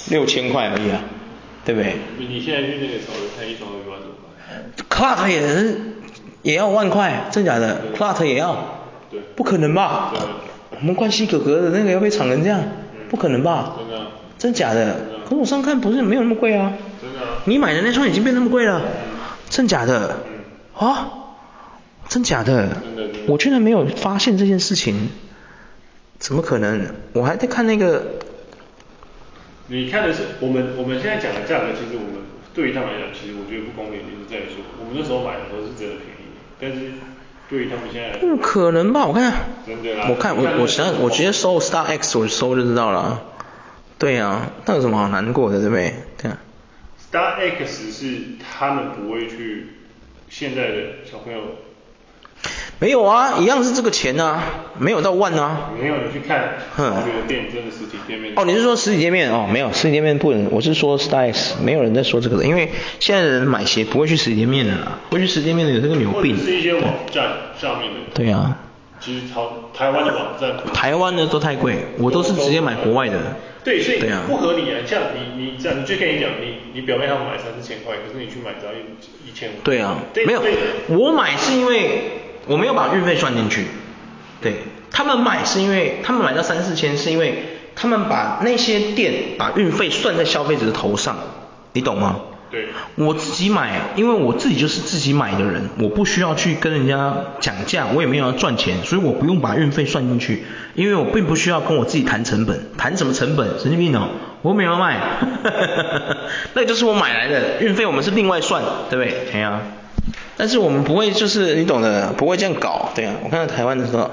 [0.10, 1.04] 六千块而已啊，
[1.70, 1.93] 对不对？
[2.17, 4.09] 你现在去那个超市看一双一万多
[4.89, 5.15] 块。
[5.15, 5.80] Clut 也是
[6.41, 8.80] 也要万块，真假的？Clut 也要？
[9.11, 9.20] 对。
[9.36, 10.11] 不可能吧？
[10.72, 12.59] 我们冠希哥哥的那个要被抢成这样？
[13.11, 13.76] 不可能吧？
[13.78, 14.05] 真的。
[14.39, 14.95] 真假的？
[15.26, 16.74] 可是我上看不是没有那么贵啊。
[16.99, 17.20] 真的。
[17.45, 18.82] 你买的那双已经变那么贵了？
[19.47, 20.15] 真假的？
[20.76, 21.11] 啊？
[22.07, 22.70] 真假的？
[23.28, 25.09] 我居然没有发现这件事情，
[26.17, 26.95] 怎么可能？
[27.13, 28.03] 我还在看那个。
[29.70, 36.93] 你看的是我们我们现在讲的价格，其实我们对于他们来讲，其实我觉得不公平，就是在于说，我们那时候买的时候是真的便宜，但是
[37.49, 38.17] 对于他们现在。
[38.17, 39.05] 不可能吧？
[39.05, 39.32] 我看。
[39.65, 40.07] 真的啦。
[40.09, 43.24] 我看我我实际我直接搜 Star X，我搜就知道了。
[43.97, 45.93] 对啊，那有什么好难过的，对不对？
[46.22, 46.38] 对啊。
[47.11, 49.67] Star X 是他们不会去。
[50.30, 50.78] 现在的
[51.09, 51.39] 小朋友。
[52.82, 54.41] 没有啊，一样是这个钱啊，
[54.77, 55.71] 没有到万啊。
[55.77, 58.32] 没有，你去看潮流店，真的实体店面。
[58.38, 59.45] 哦，你是说实体店面哦？
[59.51, 60.49] 没有，实体店面不能。
[60.49, 62.71] 我是说 styles，没有人在说这个的，因为
[63.01, 66.38] 现在的人买鞋不会去实体店面的啦，会去实体店面的有这个牛病。
[66.38, 67.99] 是一些网站上面的。
[68.13, 68.57] 对啊。
[69.01, 69.41] 其实台
[69.73, 70.73] 台湾的网站。
[70.73, 73.17] 台湾的都太贵，我都是直接买国外的。
[73.61, 74.80] 对，所以不合理啊！
[74.86, 79.53] 像你你这样，你就跟你讲，你你表面上买三四千块，可是你去买只要一一千五。
[79.65, 79.99] 对啊。
[80.25, 80.41] 没有，
[80.88, 82.21] 我买是因为。
[82.48, 83.66] 我没有把运费算进去，
[84.42, 84.56] 对，
[84.92, 87.44] 他们买是因为他们买到三四千，是因为
[87.76, 91.18] 他们把那些店把运费算在消费者的头上，
[91.74, 92.20] 你懂吗？
[92.52, 92.70] 对。
[92.96, 103.60] 我自己买，因为我自己就是自己买的人，我不需要去跟人家讲价，我也没有要赚钱，所以我不用把运费算进去，因为我并不需要跟我自己谈成本，谈什么成本？
[103.60, 104.10] 神经病哦，
[104.42, 105.00] 我没有卖，
[106.56, 109.28] 那就是我买来的运费，我们是另外算，对不对？
[109.34, 109.62] 哎呀。
[110.40, 113.14] 但是我们不会，就是你懂的，不会这样搞，对啊。
[113.26, 114.10] 我看到台湾的时候，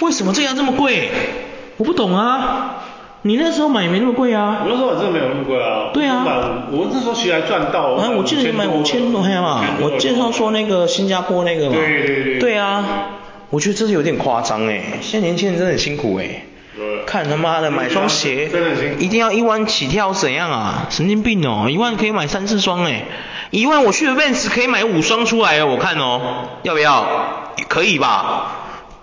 [0.00, 1.10] 为什么这样这么贵？
[1.76, 2.82] 我不懂啊。
[3.22, 4.62] 你那时候买没那么贵啊。
[4.64, 5.90] 我那时候真的没有那么贵啊。
[5.94, 6.24] 对啊。
[6.72, 7.92] 我那时候其实还赚到。
[7.92, 9.64] 啊，我记得你买五千多块嘛。
[9.80, 11.76] 我介绍说那个新加坡那个嘛。
[11.76, 12.38] 对对对。
[12.40, 12.84] 对啊。
[13.50, 16.42] 我觉得这是有点夸张哎，现在年轻人真的很辛苦哎。
[17.06, 18.50] 看他妈的买双鞋，
[18.98, 20.88] 一定要一万起跳怎样啊？
[20.90, 23.04] 神经病哦，一万可以买三四双哎。
[23.54, 27.52] 一万我去 Vans 可以买五双出来哦，我看哦，要不要？
[27.68, 28.50] 可以吧？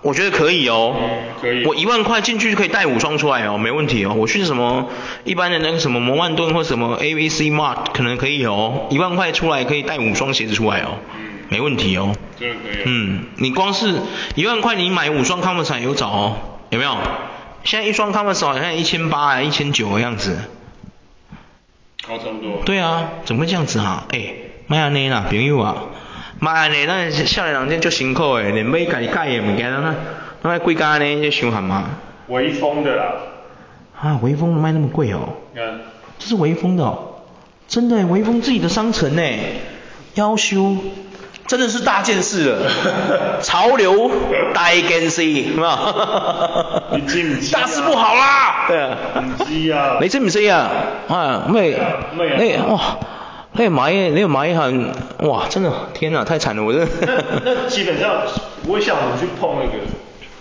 [0.02, 0.94] 我觉得可以哦。
[1.40, 1.64] 可以。
[1.64, 4.12] 我一万块进去就可以带五双出来哦，没问题哦。
[4.14, 4.90] 我去什么
[5.24, 10.98] 一般的那个什么摩万顿或什么 ABC Mart 可能可以哦，一万块出来可以带五双鞋子出来哦，
[11.48, 12.14] 没问题哦。
[12.84, 14.02] 嗯，你光是
[14.34, 16.36] 一万块你买五双 Converse 有找哦，
[16.68, 16.94] 有没有？
[17.64, 20.36] 现在一双 Converse 好像一千八啊，一千九的样子。
[22.06, 22.62] 好，差不多。
[22.64, 24.06] 对啊，怎么会这样子哈？
[24.10, 24.34] 哎，
[24.66, 25.76] 卖安尼啦，朋友啊，
[26.40, 29.94] 卖安尼，咱少年人真足辛苦诶，连买家己改诶物件，那
[30.42, 31.84] 那贵价呢，就伤寒嘛。
[32.28, 33.14] 微风的啦。
[34.00, 35.36] 啊，微风卖那么贵哦。
[35.54, 35.80] 嗯。
[36.18, 37.22] 这是微风的哦，
[37.68, 39.60] 真的，微风自己的商城诶，
[40.16, 40.76] 夭寿。
[41.52, 42.70] 真的是大件事了，
[43.44, 44.10] 潮流
[44.54, 46.82] 大件事，是吧？
[46.92, 47.52] 你知唔知？
[47.52, 48.64] 大事不好啦！
[48.68, 48.96] 对啊。
[49.16, 49.98] 唔知啊。
[50.00, 50.70] 你知唔知啊？
[51.08, 51.78] 啊，咩？
[52.38, 52.58] 咩？
[52.66, 52.96] 哇！
[53.52, 54.62] 你买，你买一下，
[55.28, 55.44] 哇！
[55.50, 56.78] 真的，天哪，太惨了，我这。
[57.02, 57.12] 那
[57.44, 58.22] 那基本上
[58.64, 59.76] 不会像我们去碰那个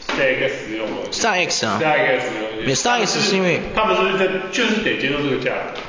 [0.08, 1.12] Star X 使用的。
[1.12, 1.78] Star X 啊。
[1.78, 2.74] Star X 使用。
[2.74, 3.60] Star X 是因为。
[3.76, 5.82] 他们是不是在就是得接受这个价格？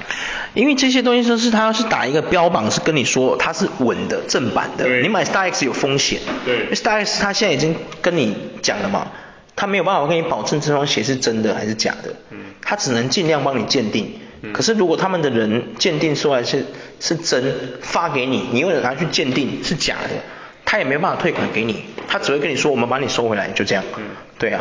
[0.54, 4.86] 因为这些东西都是他是打一个标榜，是跟你说它是稳的正版的。
[5.00, 6.20] 你买 Star X 有风险。
[6.44, 6.64] 对。
[6.64, 9.08] 因为 Star X 它现在已经跟你讲了嘛，
[9.56, 12.14] 它没有办法跟你保证这双鞋是真的还是假的。
[12.30, 12.38] 嗯。
[12.60, 14.12] 它只能尽量帮你鉴定。
[14.42, 14.52] 嗯。
[14.52, 16.66] 可是如果他们的人鉴定出来是
[17.00, 17.42] 是真，
[17.80, 20.10] 发给你，你为了拿去鉴定是假的，
[20.66, 23.82] 他也没有办法退款给你，他只会跟你说我们把你收回来，就这样。
[23.96, 24.04] 嗯。
[24.38, 24.60] 对啊。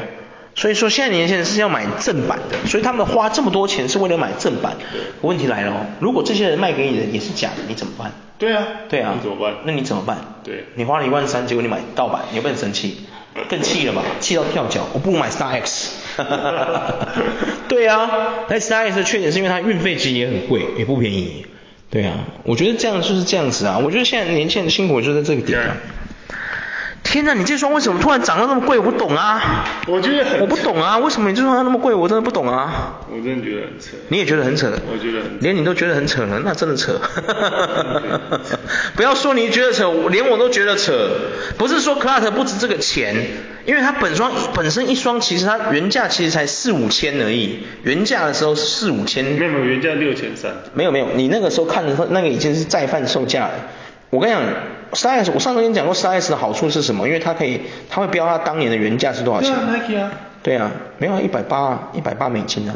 [0.54, 4.76] 所以说现在年轻人是要买正版的，所以他们花这么多钱是为了买正版。
[5.22, 8.12] 问题来了哦，如果这些人卖给你的也是假的，你怎么办？
[8.38, 9.54] 对啊，对啊，你怎么办？
[9.66, 10.18] 那你怎么办？
[10.44, 13.06] 对，你花了一万三，结果你买盗版，你会不会很生气？
[13.48, 14.04] 更气了吧？
[14.20, 15.92] 气到跳脚，我不买 Star X。
[17.70, 18.10] 对啊，
[18.50, 21.46] 那 Star X 的缺点是因为它运费其实也很贵，也不便宜。
[21.90, 25.78] 对啊，我觉得这样就是这样子啊，我觉得现在年轻人的辛苦就在这个点上。
[27.12, 28.80] 天哪，你这双为什么突然涨到那么贵？
[28.80, 29.66] 我不懂啊。
[29.86, 30.40] 我觉得很。
[30.40, 31.94] 我不懂啊，为什么你这双那么贵？
[31.94, 33.02] 我真的不懂啊。
[33.10, 33.98] 我真的觉得很扯。
[34.08, 34.72] 你也觉得很扯？
[34.90, 35.20] 我觉得。
[35.42, 37.02] 连你都觉得很扯了，那真的扯。
[38.96, 41.10] 不要说你觉得扯，连我都觉得扯。
[41.58, 43.14] 不是说 Clark 不值这个钱，
[43.66, 49.26] 因为它本双本身一双其实它原价其实才四五千而已，原价的时候是四五千。
[49.26, 50.54] 没有没有，原价六千三。
[50.74, 53.52] 没有没有，你那个时候看的时候，那个已经是再贩售价了。
[54.12, 54.44] 我跟你讲
[54.92, 57.08] X，我上次跟你讲过 X 的好处是什么？
[57.08, 59.52] 因为它可以，它会标它当年的原价是多少钱。
[59.52, 60.12] 对啊，Nike 啊。
[60.44, 62.76] 对啊，没有一百八啊，一百八美金啊，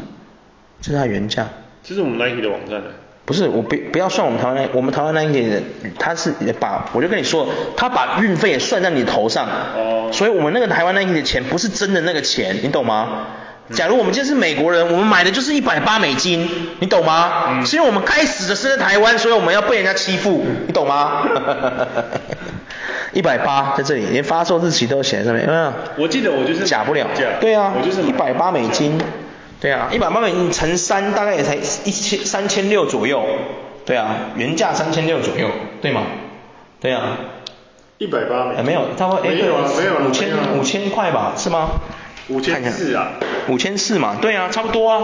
[0.82, 1.48] 这是它原价。
[1.84, 2.88] 这是我们 Nike 的网站的。
[3.26, 5.62] 不是，我不不要算我们台湾，我们台湾 Nike 的，
[6.00, 9.48] 他是把，我就跟你说，他把运费也算在你头上。
[9.76, 10.10] 哦。
[10.14, 13.28] 所以我们那个台湾 Nike 的钱不是真的那个钱，你懂吗？
[13.74, 16.47] 假如我们今天是美国人，我们买的就是一百八美金，
[16.80, 17.45] 你懂吗？
[17.49, 17.66] 嗯。
[17.66, 21.24] 是因为我们该死的是在台湾，所以我们要被人家欺负，你懂吗？
[23.13, 25.74] 一百八在这里，连发售日期都写在上面，有没有？
[25.97, 27.07] 我记得我就是假不了。
[27.16, 27.24] 假。
[27.39, 27.74] 对啊。
[27.76, 29.01] 我就是一百八美金。
[29.59, 33.26] 对啊，一百八美金乘三大概也才一千三千六左右。
[33.86, 35.49] 对啊，原价三千六左右，
[35.82, 36.03] 对吗？
[36.80, 37.18] 对啊。
[37.97, 38.66] 一百八美金。
[38.66, 39.24] 没有，差不多。
[39.24, 40.01] 没有啊，没有啊。
[40.07, 41.70] 五千五千块吧，是吗？
[42.30, 43.12] 五千四啊，
[43.48, 45.02] 五千四嘛，对啊，差不多啊，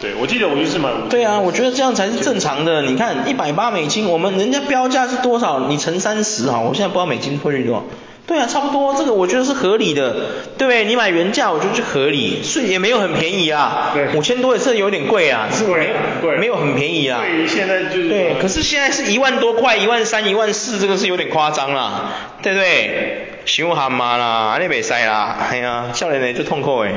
[0.00, 1.08] 对，我记得我就是买五。
[1.08, 2.82] 对啊，我觉得这样才是正常的。
[2.82, 5.60] 你看一百八美金，我们人家标价是多少？
[5.68, 7.84] 你乘三十啊，我现在不知道美金汇率多少。
[8.24, 10.12] 对啊，差不多，这个我觉得是合理的，
[10.58, 10.84] 对不对？
[10.84, 13.90] 你买原价，我觉得是合理，所以也没有很便宜啊。
[13.94, 14.16] 对。
[14.16, 15.90] 五千多也是有点贵啊，是没
[16.20, 17.20] 对，没有很便宜啊。
[17.20, 18.08] 对于现在就是。
[18.08, 23.31] 对，可是现在是一万多块，一万三、一万四，这个是有点夸张啦，对不对？
[23.44, 26.92] 伤寒嘛啦，你袂使啦，哎呀，少年人就痛苦诶。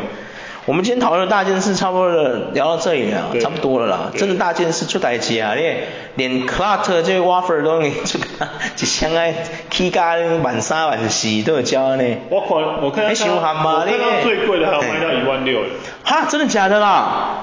[0.66, 4.12] 我们今天讨论的大件事差不多了，聊到这里了，差不多了啦。
[4.16, 5.62] 真的大件事出代志啊，你
[6.16, 8.18] 连 Clark 这个 wafer 都给出，
[8.82, 9.32] 一箱哎，
[9.70, 12.04] 起价万三万四都有交呢。
[12.30, 15.62] 我看我看，伤寒嘛，我看到最贵的还有卖到一万六。
[16.04, 17.42] 哈，真的假的啦？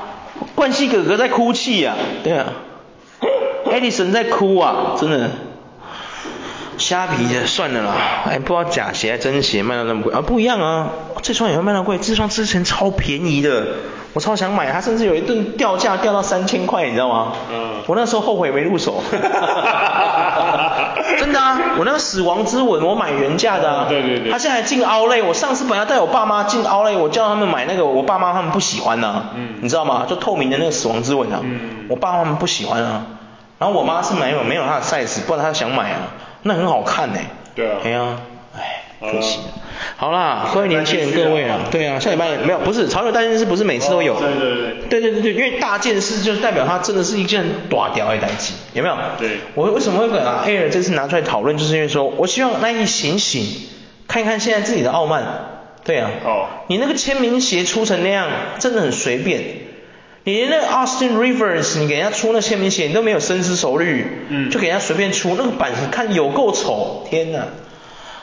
[0.57, 1.95] 冠希哥哥在哭泣啊，
[2.25, 2.47] 对啊，
[3.67, 5.31] Edison 在哭啊，真的。
[6.79, 7.93] 虾皮的算了啦，
[8.27, 10.91] 哎，不知道假鞋还真鞋卖到那么贵啊，不一样啊，
[11.23, 13.67] 这双也会卖到贵，这双之前超便宜的，
[14.15, 17.33] 我超想买，它甚至有一顿掉价掉到三千块，你知道吗？
[17.53, 17.83] 嗯。
[17.87, 19.03] 我那时候后悔没入手。
[19.11, 23.87] 哈哈哈真的啊，我那个死亡之吻我买原价的啊。
[23.89, 24.31] 对对对。
[24.31, 29.25] 他现在还进 Outlet，我上次本来带我爸妈进 Outlet，我叫他们买那个，我爸妈他们不喜欢呐、啊。
[29.35, 29.57] 嗯。
[29.61, 30.07] 你知道吗？
[30.09, 31.41] 就透明的那个死亡之吻啊。
[31.43, 31.87] 嗯。
[31.89, 33.03] 我爸妈他们不喜欢啊，
[33.59, 35.99] 然后我妈是没有没有他的 size，不知道她想买啊。
[36.43, 37.19] 那很好看呢。
[37.55, 37.79] 对啊。
[37.83, 38.21] 对啊，
[38.57, 39.39] 哎，可惜。
[39.97, 44.19] 好啦，各位年轻人，各位啊，对啊，下礼拜没有，不是潮流大件事，不是每次都有。
[44.19, 44.73] 对对对。
[44.89, 48.97] 对对对对，因为大件事就是代表它真的是一件短屌的代志，有没有？
[49.19, 49.39] 对。
[49.55, 53.45] 我为什么会把 Air 这次拿出来讨论，就是因为说我希望 Nike 醒醒，
[54.09, 55.25] 看看现在自己的傲慢。
[55.85, 56.11] 对啊。
[56.25, 56.47] 哦。
[56.69, 58.29] 你那个签名鞋出成那样，
[58.59, 59.43] 真的很随便。
[60.25, 67.41] 你连那个 Austin Rivers，你给人家出那签名鞋，你都没有深思熟虑，嗯，就给人家随便出那个版型，看有够丑，天哪！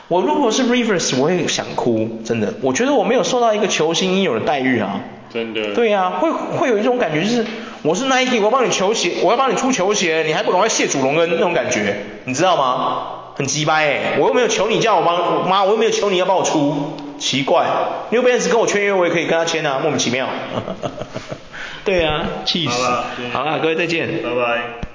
[0.08, 5.00] 我如果是 Rivers，我也想哭，真的，我觉得我没有受到一个球星应有的待遇啊，
[5.32, 5.74] 真的。
[5.74, 7.44] 对啊，会会有一种感觉，就是
[7.82, 13.02] 我是 Nike，我要帮你球鞋，我要帮你出球鞋，你还不赶快谢主隆恩那种感觉，你知道吗？
[13.36, 17.66] 很鸡掰哎，我又没有求你叫我帮，妈，我又没有求你要帮我出，奇怪
[18.10, 20.26] ，New Balance 跟我签约，我也可以跟他签啊，莫名其妙。
[21.84, 22.70] 对啊，气死！
[22.70, 24.89] 好了，好了，各位再见，拜拜。